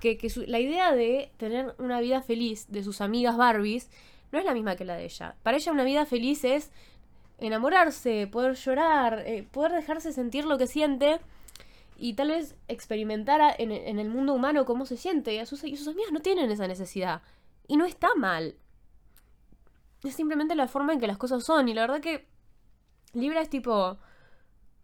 Que, 0.00 0.18
que 0.18 0.28
la 0.48 0.58
idea 0.58 0.92
de 0.92 1.30
tener 1.36 1.76
una 1.78 2.00
vida 2.00 2.20
feliz 2.20 2.66
de 2.68 2.82
sus 2.82 3.00
amigas 3.00 3.36
Barbies 3.36 3.88
no 4.32 4.40
es 4.40 4.44
la 4.44 4.54
misma 4.54 4.74
que 4.74 4.84
la 4.84 4.96
de 4.96 5.04
ella. 5.04 5.36
Para 5.44 5.56
ella 5.56 5.70
una 5.70 5.84
vida 5.84 6.04
feliz 6.04 6.42
es 6.42 6.72
enamorarse, 7.38 8.26
poder 8.26 8.56
llorar, 8.56 9.22
eh, 9.24 9.46
poder 9.52 9.70
dejarse 9.70 10.12
sentir 10.12 10.46
lo 10.46 10.58
que 10.58 10.66
siente 10.66 11.20
y 11.96 12.14
tal 12.14 12.30
vez 12.30 12.56
experimentar 12.66 13.54
en, 13.60 13.70
el 13.70 14.08
mundo 14.08 14.34
humano 14.34 14.64
cómo 14.64 14.84
se 14.84 14.96
siente. 14.96 15.32
Y, 15.32 15.46
sus, 15.46 15.62
y 15.62 15.76
sus 15.76 15.86
amigas 15.86 16.10
no 16.10 16.18
tienen 16.18 16.50
esa 16.50 16.66
necesidad. 16.66 17.22
Y 17.68 17.76
no 17.76 17.84
está 17.84 18.08
mal. 18.16 18.56
Es 20.02 20.16
simplemente 20.16 20.56
la 20.56 20.66
forma 20.66 20.92
en 20.92 20.98
que 20.98 21.06
las 21.06 21.18
cosas 21.18 21.44
son. 21.44 21.68
Y 21.68 21.74
la 21.74 21.82
verdad 21.82 22.00
que 22.00 22.26
Libra 23.12 23.42
es 23.42 23.48
tipo... 23.48 23.96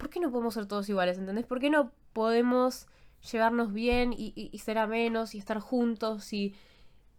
¿Por 0.05 0.11
qué 0.11 0.21
no 0.21 0.31
podemos 0.31 0.53
ser 0.53 0.67
todos 0.67 0.87
iguales? 0.90 1.17
¿Entendés? 1.17 1.47
¿Por 1.47 1.61
qué 1.61 1.71
no 1.71 1.90
podemos 2.12 2.88
llevarnos 3.33 3.73
bien 3.73 4.12
y, 4.14 4.51
ser 4.59 4.77
a 4.77 4.87
menos 4.87 5.35
y 5.35 5.38
estar 5.38 5.61
juntos 5.61 6.31
y, 6.35 6.55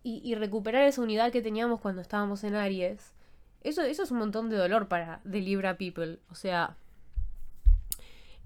y, 0.03 0.35
recuperar 0.35 0.83
esa 0.83 1.01
unidad 1.01 1.31
que 1.31 1.41
teníamos 1.41 1.81
cuando 1.81 2.03
estábamos 2.03 2.43
en 2.43 2.53
Aries? 2.53 3.15
Eso, 3.61 3.81
eso 3.81 4.03
es 4.03 4.11
un 4.11 4.19
montón 4.19 4.51
de 4.51 4.57
dolor 4.57 4.87
para 4.87 5.19
The 5.23 5.41
Libra 5.41 5.79
People. 5.79 6.19
O 6.29 6.35
sea... 6.35 6.77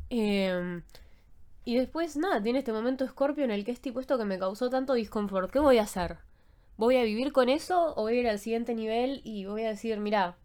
Eh, 0.09 0.83
y 1.65 1.75
después, 1.75 2.15
nada, 2.15 2.41
tiene 2.41 2.59
este 2.59 2.71
momento 2.71 3.05
Scorpio 3.05 3.43
en 3.43 3.51
el 3.51 3.65
que 3.65 3.71
es 3.71 3.81
tipo 3.81 3.99
esto 3.99 4.17
que 4.17 4.23
me 4.23 4.39
causó 4.39 4.69
tanto 4.69 4.93
disconfort. 4.93 5.51
¿Qué 5.51 5.59
voy 5.59 5.79
a 5.79 5.83
hacer? 5.83 6.19
¿Voy 6.77 6.95
a 6.95 7.03
vivir 7.03 7.33
con 7.33 7.49
eso 7.49 7.93
o 7.97 8.03
voy 8.03 8.13
a 8.15 8.19
ir 8.21 8.29
al 8.29 8.39
siguiente 8.39 8.73
nivel 8.73 9.19
y 9.25 9.43
voy 9.47 9.63
a 9.63 9.67
decir, 9.67 9.99
mira, 9.99 10.37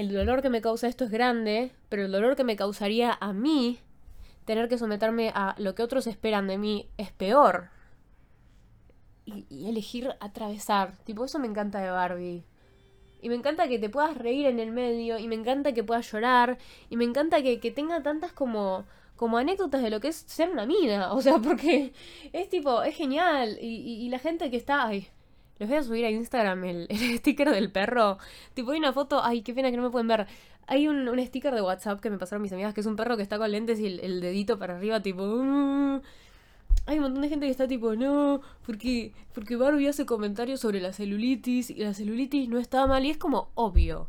el 0.00 0.12
dolor 0.12 0.42
que 0.42 0.50
me 0.50 0.60
causa 0.60 0.88
esto 0.88 1.04
es 1.04 1.10
grande, 1.10 1.72
pero 1.88 2.04
el 2.04 2.12
dolor 2.12 2.36
que 2.36 2.44
me 2.44 2.56
causaría 2.56 3.16
a 3.20 3.32
mí 3.32 3.78
tener 4.44 4.68
que 4.68 4.78
someterme 4.78 5.30
a 5.34 5.54
lo 5.58 5.74
que 5.74 5.82
otros 5.82 6.06
esperan 6.06 6.46
de 6.46 6.58
mí 6.58 6.88
es 6.96 7.12
peor. 7.12 7.70
Y, 9.24 9.68
elegir 9.68 10.14
atravesar. 10.20 10.96
Tipo, 11.04 11.24
eso 11.24 11.38
me 11.38 11.46
encanta 11.46 11.80
de 11.80 11.90
Barbie. 11.90 12.44
Y 13.20 13.28
me 13.28 13.34
encanta 13.34 13.68
que 13.68 13.78
te 13.78 13.90
puedas 13.90 14.16
reír 14.16 14.46
en 14.46 14.60
el 14.60 14.70
medio, 14.70 15.18
y 15.18 15.28
me 15.28 15.34
encanta 15.34 15.72
que 15.72 15.84
puedas 15.84 16.10
llorar, 16.10 16.58
y 16.88 16.96
me 16.96 17.04
encanta 17.04 17.42
que, 17.42 17.60
que 17.60 17.70
tenga 17.70 18.02
tantas 18.02 18.32
como 18.32 18.86
como 19.18 19.36
anécdotas 19.36 19.82
de 19.82 19.90
lo 19.90 20.00
que 20.00 20.08
es 20.08 20.16
ser 20.16 20.48
una 20.48 20.64
mina. 20.64 21.12
O 21.12 21.20
sea, 21.20 21.38
porque 21.44 21.92
es 22.32 22.48
tipo, 22.48 22.82
es 22.82 22.96
genial. 22.96 23.58
Y, 23.60 24.08
la 24.08 24.18
gente 24.18 24.50
que 24.50 24.56
está. 24.56 24.86
Ay, 24.86 25.08
les 25.58 25.68
voy 25.68 25.78
a 25.78 25.82
subir 25.82 26.04
a 26.04 26.10
Instagram 26.10 26.64
el, 26.64 26.88
sticker 27.18 27.50
del 27.50 27.70
perro. 27.70 28.18
Tipo, 28.54 28.72
hay 28.72 28.78
una 28.78 28.92
foto. 28.92 29.22
Ay, 29.22 29.42
qué 29.42 29.54
pena 29.54 29.70
que 29.70 29.76
no 29.76 29.82
me 29.82 29.90
pueden 29.90 30.08
ver. 30.08 30.26
Hay 30.66 30.86
un, 30.88 31.08
sticker 31.26 31.54
de 31.54 31.62
WhatsApp 31.62 32.00
que 32.00 32.10
me 32.10 32.18
pasaron 32.18 32.42
mis 32.42 32.52
amigas, 32.52 32.74
que 32.74 32.80
es 32.80 32.86
un 32.86 32.96
perro 32.96 33.16
que 33.16 33.22
está 33.22 33.38
con 33.38 33.50
lentes 33.50 33.80
y 33.80 33.86
el, 33.86 34.20
dedito 34.20 34.58
para 34.58 34.76
arriba, 34.76 35.00
tipo. 35.00 35.24
Mm". 35.24 36.00
Hay 36.86 36.96
un 36.98 37.02
montón 37.02 37.22
de 37.22 37.28
gente 37.28 37.46
que 37.46 37.50
está 37.50 37.66
tipo, 37.68 37.94
no, 37.96 38.40
porque, 38.64 39.12
porque 39.34 39.56
Barbie 39.56 39.88
hace 39.88 40.06
comentarios 40.06 40.60
sobre 40.60 40.80
la 40.80 40.92
celulitis 40.92 41.70
y 41.70 41.76
la 41.76 41.92
celulitis 41.92 42.48
no 42.48 42.58
está 42.58 42.86
mal. 42.86 43.04
Y 43.04 43.10
es 43.10 43.18
como 43.18 43.50
obvio 43.54 44.08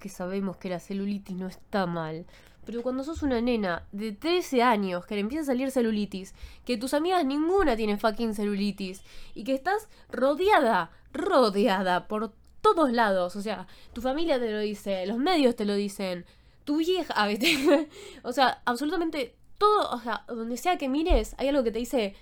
que 0.00 0.08
sabemos 0.08 0.56
que 0.56 0.68
la 0.68 0.80
celulitis 0.80 1.36
no 1.36 1.46
está 1.46 1.86
mal. 1.86 2.26
Pero 2.64 2.82
cuando 2.82 3.02
sos 3.02 3.22
una 3.22 3.40
nena 3.40 3.86
de 3.92 4.12
13 4.12 4.62
años 4.62 5.04
que 5.06 5.14
le 5.14 5.22
empieza 5.22 5.42
a 5.42 5.46
salir 5.46 5.70
celulitis, 5.70 6.34
que 6.64 6.76
tus 6.76 6.94
amigas 6.94 7.24
ninguna 7.24 7.76
tienen 7.76 7.98
fucking 7.98 8.34
celulitis, 8.34 9.02
y 9.34 9.44
que 9.44 9.54
estás 9.54 9.88
rodeada, 10.10 10.90
rodeada 11.12 12.06
por 12.06 12.32
todos 12.60 12.92
lados, 12.92 13.34
o 13.34 13.42
sea, 13.42 13.66
tu 13.92 14.00
familia 14.00 14.38
te 14.38 14.50
lo 14.50 14.60
dice, 14.60 15.04
los 15.06 15.18
medios 15.18 15.56
te 15.56 15.64
lo 15.64 15.74
dicen, 15.74 16.24
tu 16.64 16.76
vieja, 16.76 17.26
¿viste? 17.26 17.88
o 18.22 18.32
sea, 18.32 18.62
absolutamente 18.64 19.34
todo, 19.58 19.90
o 19.90 20.00
sea, 20.00 20.24
donde 20.28 20.56
sea 20.56 20.78
que 20.78 20.88
mires, 20.88 21.34
hay 21.38 21.48
algo 21.48 21.64
que 21.64 21.72
te 21.72 21.80
dice, 21.80 22.14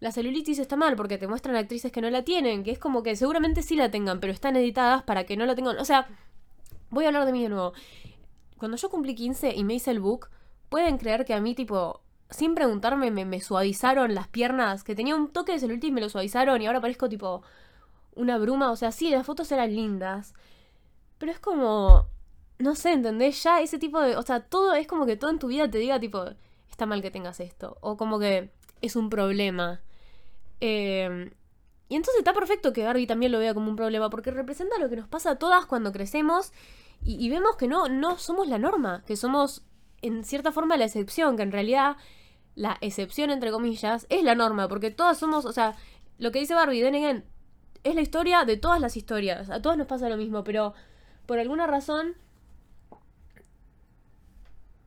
la 0.00 0.12
celulitis 0.12 0.58
está 0.58 0.76
mal 0.76 0.96
porque 0.96 1.18
te 1.18 1.26
muestran 1.26 1.56
actrices 1.56 1.92
que 1.92 2.00
no 2.00 2.08
la 2.08 2.22
tienen, 2.22 2.64
que 2.64 2.70
es 2.70 2.78
como 2.78 3.02
que 3.02 3.16
seguramente 3.16 3.62
sí 3.62 3.76
la 3.76 3.90
tengan, 3.90 4.20
pero 4.20 4.32
están 4.32 4.56
editadas 4.56 5.02
para 5.02 5.24
que 5.24 5.36
no 5.36 5.46
la 5.46 5.54
tengan. 5.54 5.78
O 5.78 5.84
sea, 5.84 6.08
voy 6.90 7.04
a 7.04 7.08
hablar 7.08 7.24
de 7.26 7.32
mí 7.32 7.42
de 7.42 7.48
nuevo 7.48 7.72
cuando 8.58 8.76
yo 8.76 8.90
cumplí 8.90 9.14
15 9.14 9.54
y 9.54 9.64
me 9.64 9.74
hice 9.74 9.90
el 9.90 10.00
book, 10.00 10.28
pueden 10.68 10.98
creer 10.98 11.24
que 11.24 11.34
a 11.34 11.40
mí, 11.40 11.54
tipo, 11.54 12.00
sin 12.30 12.54
preguntarme, 12.54 13.10
me, 13.10 13.40
suavizaron 13.40 14.14
las 14.14 14.28
piernas, 14.28 14.84
que 14.84 14.94
tenía 14.94 15.14
un 15.14 15.28
toque 15.28 15.52
de 15.52 15.58
celulitis 15.60 15.92
me 15.92 16.00
lo 16.00 16.08
suavizaron 16.08 16.60
y 16.60 16.66
ahora 16.66 16.80
parezco, 16.80 17.08
tipo, 17.08 17.42
una 18.14 18.38
bruma. 18.38 18.70
O 18.70 18.76
sea, 18.76 18.92
sí, 18.92 19.10
las 19.10 19.26
fotos 19.26 19.50
eran 19.52 19.74
lindas, 19.74 20.34
pero 21.18 21.32
es 21.32 21.38
como, 21.38 22.06
no 22.58 22.74
sé, 22.74 22.92
¿entendés? 22.92 23.42
Ya 23.42 23.60
ese 23.60 23.78
tipo 23.78 24.00
de, 24.00 24.16
o 24.16 24.22
sea, 24.22 24.40
todo 24.40 24.74
es 24.74 24.86
como 24.86 25.06
que 25.06 25.16
todo 25.16 25.30
en 25.30 25.38
tu 25.38 25.48
vida 25.48 25.70
te 25.70 25.78
diga, 25.78 26.00
tipo, 26.00 26.24
está 26.70 26.86
mal 26.86 27.02
que 27.02 27.10
tengas 27.10 27.40
esto, 27.40 27.78
o 27.80 27.96
como 27.96 28.18
que 28.18 28.50
es 28.80 28.96
un 28.96 29.10
problema. 29.10 29.82
Eh, 30.60 31.30
y 31.88 31.96
entonces 31.96 32.18
está 32.18 32.32
perfecto 32.32 32.72
que 32.72 32.84
Barbie 32.84 33.06
también 33.06 33.32
lo 33.32 33.38
vea 33.38 33.54
como 33.54 33.68
un 33.68 33.76
problema, 33.76 34.10
porque 34.10 34.30
representa 34.30 34.78
lo 34.78 34.88
que 34.88 34.96
nos 34.96 35.08
pasa 35.08 35.32
a 35.32 35.38
todas 35.38 35.66
cuando 35.66 35.92
crecemos 35.92 36.52
y, 37.04 37.28
vemos 37.28 37.56
que 37.56 37.68
no, 37.68 37.88
no 37.88 38.16
somos 38.18 38.48
la 38.48 38.58
norma, 38.58 39.04
que 39.06 39.16
somos 39.16 39.62
en 40.00 40.24
cierta 40.24 40.52
forma 40.52 40.76
la 40.76 40.86
excepción, 40.86 41.36
que 41.36 41.42
en 41.42 41.52
realidad 41.52 41.96
la 42.54 42.78
excepción, 42.80 43.30
entre 43.30 43.50
comillas, 43.50 44.06
es 44.08 44.22
la 44.22 44.34
norma, 44.34 44.68
porque 44.68 44.90
todas 44.90 45.18
somos, 45.18 45.44
o 45.44 45.52
sea, 45.52 45.76
lo 46.18 46.32
que 46.32 46.38
dice 46.38 46.54
Barbie, 46.54 46.80
then 46.80 47.24
es 47.82 47.94
la 47.94 48.00
historia 48.00 48.44
de 48.44 48.56
todas 48.56 48.80
las 48.80 48.96
historias, 48.96 49.50
a 49.50 49.60
todos 49.60 49.76
nos 49.76 49.86
pasa 49.86 50.08
lo 50.08 50.16
mismo, 50.16 50.44
pero 50.44 50.72
por 51.26 51.38
alguna 51.38 51.66
razón 51.66 52.14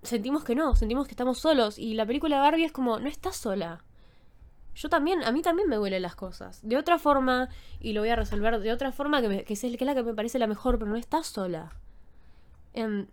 sentimos 0.01 0.43
que 0.43 0.55
no, 0.55 0.75
sentimos 0.75 1.05
que 1.05 1.11
estamos 1.11 1.37
solos, 1.37 1.77
y 1.77 1.93
la 1.93 2.05
película 2.05 2.37
de 2.37 2.41
Barbie 2.41 2.65
es 2.65 2.71
como, 2.71 2.99
no 2.99 3.07
estás 3.07 3.35
sola. 3.35 3.83
Yo 4.73 4.89
también, 4.89 5.23
a 5.23 5.31
mí 5.31 5.41
también 5.41 5.67
me 5.69 5.75
duelen 5.75 6.03
las 6.03 6.15
cosas. 6.15 6.59
De 6.61 6.77
otra 6.77 6.99
forma, 6.99 7.49
y 7.79 7.93
lo 7.93 8.01
voy 8.01 8.09
a 8.09 8.15
resolver 8.15 8.59
de 8.59 8.71
otra 8.71 8.91
forma 8.91 9.21
que, 9.21 9.43
que 9.43 9.53
es 9.53 9.81
la 9.81 9.95
que 9.95 10.03
me 10.03 10.13
parece 10.13 10.37
la 10.37 10.45
mejor, 10.45 10.77
pero 10.77 10.89
no 10.89 10.97
estás 10.97 11.27
sola. 11.27 11.73
And, 12.77 13.07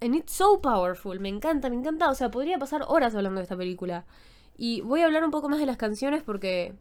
it's 0.00 0.32
so 0.32 0.60
powerful. 0.60 1.18
Me 1.20 1.28
encanta, 1.28 1.70
me 1.70 1.76
encanta. 1.76 2.10
O 2.10 2.14
sea, 2.14 2.30
podría 2.30 2.58
pasar 2.58 2.84
horas 2.86 3.14
hablando 3.14 3.38
de 3.38 3.44
esta 3.44 3.56
película. 3.56 4.04
Y 4.56 4.80
voy 4.82 5.02
a 5.02 5.06
hablar 5.06 5.24
un 5.24 5.30
poco 5.30 5.48
más 5.48 5.60
de 5.60 5.66
las 5.66 5.76
canciones 5.76 6.22
porque. 6.22 6.74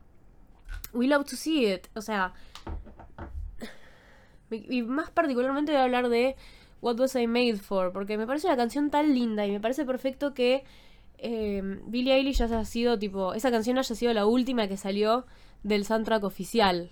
We 0.94 1.08
love 1.08 1.26
to 1.26 1.36
see 1.36 1.72
it. 1.72 1.88
O 1.96 2.02
sea. 2.02 2.34
Y 4.52 4.84
más 4.84 5.10
particularmente 5.10 5.72
voy 5.72 5.82
a 5.82 5.84
hablar 5.86 6.10
de 6.10 6.36
What 6.82 7.00
Was 7.00 7.16
I 7.16 7.28
Made 7.28 7.58
For. 7.58 7.92
Porque 7.92 8.18
me 8.18 8.28
parece 8.28 8.48
una 8.48 8.58
canción 8.58 8.90
tan 8.90 9.14
linda 9.14 9.46
y 9.46 9.52
me 9.52 9.60
parece 9.60 9.86
perfecto 9.86 10.34
que 10.34 10.64
eh, 11.18 11.62
Billie 11.88 12.14
Eilish 12.14 12.42
haya 12.42 12.64
sido 12.66 13.00
tipo. 13.00 13.34
Esa 13.34 13.52
canción 13.52 13.78
haya 13.78 13.96
sido 13.96 14.14
la 14.14 14.26
última 14.26 14.68
que 14.68 14.78
salió 14.78 15.26
del 15.64 15.86
soundtrack 15.86 16.24
oficial. 16.24 16.92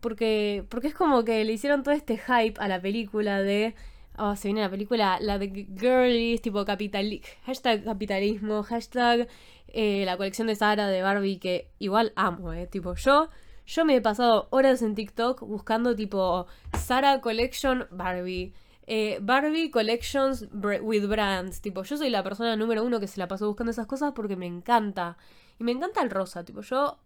Porque, 0.00 0.64
porque 0.68 0.88
es 0.88 0.94
como 0.94 1.24
que 1.24 1.44
le 1.44 1.52
hicieron 1.52 1.82
todo 1.82 1.94
este 1.94 2.18
hype 2.18 2.54
a 2.58 2.68
la 2.68 2.80
película 2.80 3.42
de 3.42 3.74
Oh, 4.18 4.34
se 4.34 4.48
viene 4.48 4.62
la 4.62 4.70
película, 4.70 5.18
la 5.20 5.38
de 5.38 5.68
Girlies, 5.78 6.42
tipo 6.42 6.64
hashtag 6.66 7.84
capitalismo, 7.84 8.64
hashtag 8.64 9.28
eh, 9.68 10.04
la 10.04 10.16
colección 10.16 10.48
de 10.48 10.56
Sara 10.56 10.88
de 10.88 11.02
Barbie, 11.02 11.38
que 11.38 11.70
igual 11.78 12.12
amo, 12.16 12.52
eh. 12.52 12.66
Tipo, 12.66 12.94
yo, 12.94 13.28
yo 13.66 13.84
me 13.84 13.94
he 13.94 14.00
pasado 14.00 14.48
horas 14.50 14.82
en 14.82 14.94
TikTok 14.94 15.42
buscando 15.42 15.94
tipo 15.94 16.46
Sara 16.76 17.20
Collection 17.20 17.86
Barbie. 17.90 18.54
Eh, 18.86 19.18
Barbie 19.20 19.70
Collections 19.70 20.48
with 20.52 21.06
Brands. 21.06 21.60
Tipo, 21.60 21.82
yo 21.84 21.96
soy 21.96 22.10
la 22.10 22.22
persona 22.22 22.56
número 22.56 22.82
uno 22.82 22.98
que 23.00 23.06
se 23.06 23.20
la 23.20 23.28
pasó 23.28 23.46
buscando 23.46 23.70
esas 23.70 23.86
cosas 23.86 24.12
porque 24.16 24.36
me 24.36 24.46
encanta. 24.46 25.18
Y 25.60 25.64
me 25.64 25.72
encanta 25.72 26.02
el 26.02 26.10
rosa. 26.10 26.44
Tipo, 26.44 26.62
yo. 26.62 26.98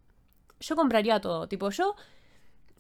Yo 0.61 0.77
compraría 0.77 1.21
todo. 1.21 1.49
Tipo, 1.49 1.71
yo 1.71 1.97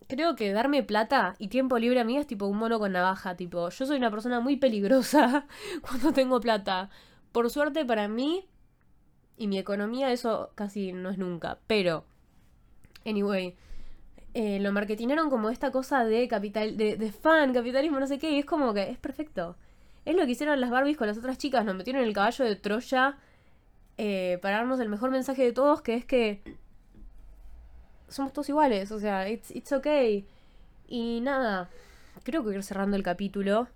creo 0.08 0.36
que 0.36 0.52
darme 0.52 0.82
plata 0.82 1.34
y 1.38 1.48
tiempo 1.48 1.78
libre 1.78 2.00
a 2.00 2.04
mí 2.04 2.16
es 2.16 2.26
tipo 2.26 2.46
un 2.46 2.58
mono 2.58 2.78
con 2.78 2.92
navaja, 2.92 3.36
tipo, 3.36 3.68
yo 3.68 3.86
soy 3.86 3.96
una 3.96 4.10
persona 4.10 4.40
muy 4.40 4.56
peligrosa 4.56 5.46
cuando 5.82 6.12
tengo 6.12 6.40
plata. 6.40 6.90
Por 7.32 7.50
suerte 7.50 7.84
para 7.84 8.08
mí 8.08 8.48
y 9.36 9.48
mi 9.48 9.58
economía 9.58 10.12
eso 10.12 10.50
casi 10.54 10.92
no 10.92 11.10
es 11.10 11.18
nunca, 11.18 11.58
pero 11.66 12.04
anyway, 13.04 13.56
eh, 14.34 14.60
lo 14.60 14.72
marketinaron 14.72 15.30
como 15.30 15.50
esta 15.50 15.70
cosa 15.70 16.04
de 16.04 16.28
capital, 16.28 16.76
de, 16.76 17.12
fan, 17.12 17.52
capitalismo, 17.52 18.00
no 18.00 18.06
sé 18.06 18.18
qué, 18.18 18.30
y 18.32 18.38
es 18.38 18.44
como 18.44 18.72
que 18.72 18.90
es 18.90 18.98
perfecto. 18.98 19.56
Es 20.04 20.16
lo 20.16 20.24
que 20.24 20.32
hicieron 20.32 20.60
las 20.60 20.70
Barbies 20.70 20.96
con 20.96 21.06
las 21.06 21.18
otras 21.18 21.38
chicas, 21.38 21.64
nos 21.64 21.74
metieron 21.76 22.02
en 22.02 22.08
el 22.08 22.14
caballo 22.14 22.44
de 22.44 22.56
Troya 22.56 23.18
eh, 23.98 24.38
para 24.42 24.58
darnos 24.58 24.80
el 24.80 24.88
mejor 24.88 25.10
mensaje 25.10 25.44
de 25.44 25.52
todos, 25.52 25.82
que 25.82 25.94
es 25.94 26.04
que 26.04 26.42
somos 28.12 28.32
todos 28.32 28.48
iguales, 28.48 28.92
o 28.92 29.00
sea, 29.00 29.28
it's, 29.28 29.50
it's 29.50 29.72
okay. 29.72 30.26
Y 30.88 31.20
nada, 31.20 31.70
creo 32.22 32.42
que 32.42 32.48
quiero 32.48 32.62
cerrando 32.62 32.96
el 32.96 33.02
capítulo, 33.02 33.68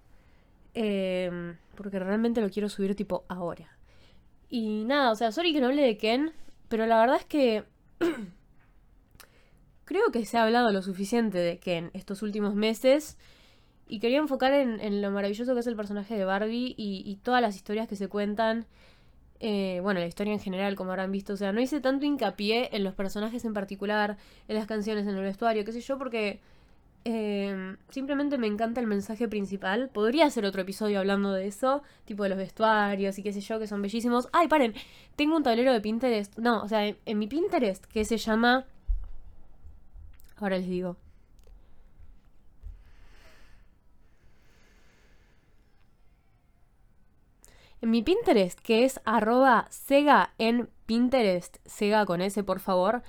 eh, 0.75 1.55
porque 1.75 1.99
realmente 1.99 2.41
lo 2.41 2.51
quiero 2.51 2.69
subir 2.69 2.95
tipo 2.95 3.25
ahora. 3.29 3.77
Y 4.49 4.85
nada, 4.85 5.11
o 5.11 5.15
sea, 5.15 5.33
sorry 5.33 5.53
que 5.53 5.61
no 5.61 5.69
hable 5.69 5.83
de 5.83 5.97
Ken, 5.97 6.33
pero 6.69 6.87
la 6.87 7.01
verdad 7.01 7.17
es 7.17 7.25
que 7.25 7.65
creo 9.85 10.11
que 10.13 10.25
se 10.25 10.37
ha 10.37 10.45
hablado 10.45 10.71
lo 10.73 10.83
suficiente 10.83 11.39
de 11.39 11.59
Ken 11.59 11.91
estos 11.95 12.23
últimos 12.23 12.55
meses. 12.55 13.17
Y 13.89 14.01
quería 14.01 14.19
enfocar 14.19 14.53
en, 14.53 15.01
lo 15.01 15.11
maravilloso 15.13 15.55
que 15.55 15.61
es 15.61 15.67
el 15.69 15.77
personaje 15.77 16.17
de 16.17 16.25
Barbie 16.25 16.75
y, 16.77 17.17
todas 17.23 17.41
las 17.41 17.55
historias 17.55 17.87
que 17.87 17.95
se 17.95 18.09
cuentan. 18.09 18.67
Eh, 19.41 19.81
bueno, 19.83 20.01
la 20.01 20.07
historia 20.07 20.33
en 20.33 20.41
general, 20.41 20.77
como 20.77 20.91
habrán 20.91 21.13
visto. 21.13 21.33
O 21.33 21.37
sea, 21.37 21.53
no 21.53 21.61
hice 21.61 21.81
tanto 21.81 22.07
hincapié 22.07 22.71
en 22.73 22.85
los 22.85 22.95
personajes 22.95 23.45
en 23.45 23.55
particular, 23.55 24.17
en 24.49 24.57
las 24.57 24.67
canciones, 24.67 25.07
en 25.07 25.17
el 25.17 25.23
vestuario, 25.23 25.65
qué 25.65 25.73
sé 25.73 25.81
yo, 25.81 25.99
porque 25.99 26.41
eh, 27.05 27.77
simplemente 27.91 28.37
me 28.39 28.47
encanta 28.47 28.81
el 28.81 28.87
mensaje 28.87 29.29
principal. 29.29 29.91
Podría 29.91 30.27
hacer 30.27 30.45
otro 30.45 30.63
episodio 30.63 30.99
hablando 30.99 31.33
de 31.33 31.47
eso, 31.47 31.83
tipo 32.05 32.25
de 32.25 32.31
los 32.31 32.39
vestuarios 32.39 33.19
y 33.19 33.23
qué 33.23 33.33
sé 33.33 33.41
yo, 33.41 33.59
que 33.59 33.67
son 33.67 33.83
bellísimos. 33.83 34.29
Ay, 34.33 34.49
paren, 34.49 34.75
tengo 35.15 35.37
un 35.37 35.43
tablero 35.43 35.73
de 35.73 35.81
Pinterest. 35.81 36.37
No, 36.39 36.63
o 36.63 36.69
sea, 36.69 36.87
en 36.87 37.19
mi 37.19 37.27
Pinterest, 37.27 37.85
que 37.87 38.05
se 38.05 38.17
llama... 38.17 38.67
Ahora 40.39 40.59
les 40.59 40.69
digo. 40.69 40.97
En 47.83 47.91
mi 47.91 48.03
Pinterest, 48.03 48.59
que 48.61 48.85
es 48.85 49.01
arroba 49.05 49.67
Sega 49.71 50.33
en 50.39 50.71
Pinterest, 50.87 51.59
Sega 51.67 52.07
con 52.07 52.21
S 52.23 52.43
por 52.43 52.61
favor, 52.61 53.03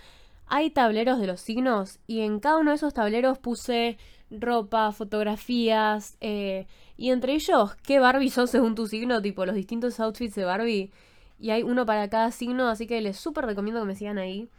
hay 0.45 0.69
tableros 0.69 1.19
de 1.19 1.27
los 1.27 1.39
signos 1.39 1.99
y 2.05 2.21
en 2.21 2.39
cada 2.39 2.57
uno 2.57 2.71
de 2.71 2.75
esos 2.75 2.93
tableros 2.93 3.37
puse 3.39 3.97
ropa, 4.29 4.91
fotografías 4.91 6.17
eh, 6.19 6.67
y 6.97 7.11
entre 7.11 7.33
ellos 7.33 7.75
qué 7.75 7.99
Barbie 7.99 8.29
sos 8.29 8.49
según 8.49 8.75
tu 8.75 8.87
signo, 8.87 9.21
tipo 9.21 9.45
los 9.45 9.55
distintos 9.55 9.99
outfits 9.99 10.35
de 10.35 10.43
Barbie 10.43 10.91
y 11.39 11.51
hay 11.51 11.63
uno 11.63 11.85
para 11.85 12.09
cada 12.09 12.31
signo, 12.31 12.67
así 12.67 12.87
que 12.87 12.99
les 13.01 13.17
súper 13.17 13.45
recomiendo 13.45 13.79
que 13.81 13.87
me 13.87 13.95
sigan 13.95 14.17
ahí 14.17 14.49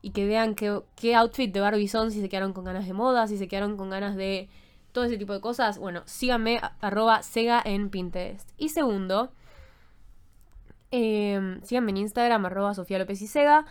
y 0.00 0.10
que 0.10 0.26
vean 0.26 0.54
qué, 0.54 0.80
qué 0.96 1.14
outfit 1.14 1.52
de 1.52 1.60
Barbie 1.60 1.88
son, 1.88 2.10
si 2.10 2.20
se 2.20 2.28
quedaron 2.28 2.52
con 2.52 2.64
ganas 2.64 2.86
de 2.86 2.92
moda, 2.92 3.26
si 3.28 3.38
se 3.38 3.48
quedaron 3.48 3.76
con 3.76 3.90
ganas 3.90 4.16
de 4.16 4.48
todo 4.92 5.04
ese 5.04 5.16
tipo 5.16 5.32
de 5.32 5.40
cosas. 5.40 5.78
Bueno, 5.78 6.02
síganme 6.06 6.60
arroba 6.80 7.22
Sega 7.22 7.62
en 7.64 7.88
Pinterest. 7.88 8.50
Y 8.58 8.70
segundo, 8.70 9.32
eh, 10.92 11.58
síganme 11.64 11.90
en 11.90 11.96
Instagram, 11.96 12.46
arroba 12.46 12.74
Sofía 12.74 12.98
López 12.98 13.20
y 13.22 13.26
Sega. 13.26 13.64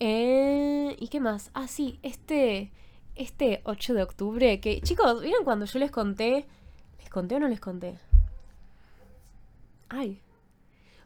Eh, 0.00 0.96
¿Y 0.98 1.08
qué 1.08 1.20
más? 1.20 1.50
Ah, 1.54 1.68
sí, 1.68 1.98
este, 2.02 2.72
este 3.14 3.62
8 3.64 3.94
de 3.94 4.02
octubre, 4.02 4.60
que 4.60 4.80
chicos, 4.80 5.22
¿vieron 5.22 5.44
cuando 5.44 5.64
yo 5.66 5.78
les 5.78 5.90
conté? 5.90 6.46
¿Les 6.98 7.08
conté 7.10 7.36
o 7.36 7.40
no 7.40 7.48
les 7.48 7.60
conté? 7.60 7.98
Ay. 9.88 10.20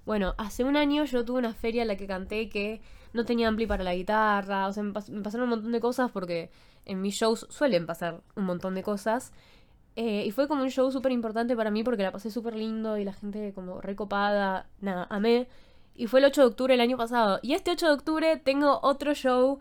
Bueno, 0.04 0.34
hace 0.38 0.64
un 0.64 0.76
año 0.76 1.04
yo 1.04 1.24
tuve 1.24 1.38
una 1.38 1.54
feria 1.54 1.82
en 1.82 1.88
la 1.88 1.96
que 1.96 2.06
canté 2.06 2.48
que 2.48 2.80
no 3.12 3.24
tenía 3.24 3.48
ampli 3.48 3.66
para 3.66 3.84
la 3.84 3.94
guitarra, 3.94 4.66
o 4.66 4.72
sea, 4.72 4.82
me, 4.82 4.92
pasaron 4.92 5.44
un 5.44 5.50
montón 5.50 5.72
de 5.72 5.80
cosas 5.80 6.10
porque 6.10 6.50
en 6.86 7.00
mis 7.00 7.14
shows 7.14 7.46
suelen 7.50 7.86
pasar 7.86 8.22
un 8.34 8.44
montón 8.44 8.74
de 8.74 8.82
cosas. 8.82 9.32
Eh, 9.94 10.24
y 10.26 10.30
fue 10.30 10.48
como 10.48 10.62
un 10.62 10.70
show 10.70 10.90
súper 10.90 11.12
importante 11.12 11.54
para 11.54 11.70
mí 11.70 11.84
porque 11.84 12.02
la 12.02 12.12
pasé 12.12 12.30
súper 12.30 12.54
lindo 12.56 12.96
y 12.96 13.04
la 13.04 13.12
gente 13.12 13.52
como 13.54 13.80
recopada, 13.80 14.66
nada, 14.80 15.06
amé. 15.10 15.48
Y 15.94 16.06
fue 16.06 16.20
el 16.20 16.26
8 16.26 16.40
de 16.42 16.46
octubre 16.46 16.72
del 16.72 16.80
año 16.80 16.96
pasado. 16.96 17.38
Y 17.42 17.52
este 17.54 17.70
8 17.70 17.86
de 17.86 17.92
octubre 17.92 18.36
tengo 18.38 18.80
otro 18.82 19.14
show 19.14 19.58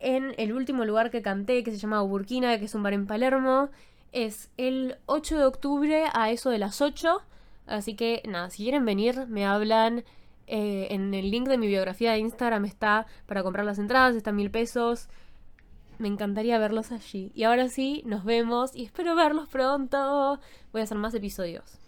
en 0.00 0.34
el 0.38 0.52
último 0.52 0.84
lugar 0.84 1.10
que 1.10 1.22
canté, 1.22 1.62
que 1.62 1.70
se 1.70 1.78
llama 1.78 2.02
Burkina, 2.02 2.58
que 2.58 2.64
es 2.64 2.74
un 2.74 2.82
bar 2.82 2.92
en 2.92 3.06
Palermo. 3.06 3.70
Es 4.12 4.50
el 4.56 4.96
8 5.06 5.38
de 5.38 5.44
octubre 5.44 6.04
a 6.12 6.30
eso 6.30 6.50
de 6.50 6.58
las 6.58 6.80
8. 6.80 7.22
Así 7.66 7.94
que 7.94 8.22
nada, 8.26 8.50
si 8.50 8.64
quieren 8.64 8.84
venir, 8.84 9.26
me 9.28 9.46
hablan. 9.46 10.04
Eh, 10.50 10.88
en 10.90 11.12
el 11.12 11.30
link 11.30 11.46
de 11.46 11.58
mi 11.58 11.66
biografía 11.66 12.12
de 12.12 12.20
Instagram 12.20 12.64
está 12.64 13.06
para 13.26 13.42
comprar 13.42 13.66
las 13.66 13.78
entradas, 13.78 14.16
está 14.16 14.32
mil 14.32 14.50
pesos. 14.50 15.08
Me 15.98 16.08
encantaría 16.08 16.58
verlos 16.58 16.92
allí. 16.92 17.32
Y 17.34 17.44
ahora 17.44 17.68
sí, 17.68 18.02
nos 18.06 18.24
vemos 18.24 18.74
y 18.74 18.84
espero 18.84 19.14
verlos 19.16 19.48
pronto. 19.48 20.40
Voy 20.72 20.80
a 20.80 20.84
hacer 20.84 20.98
más 20.98 21.14
episodios. 21.14 21.80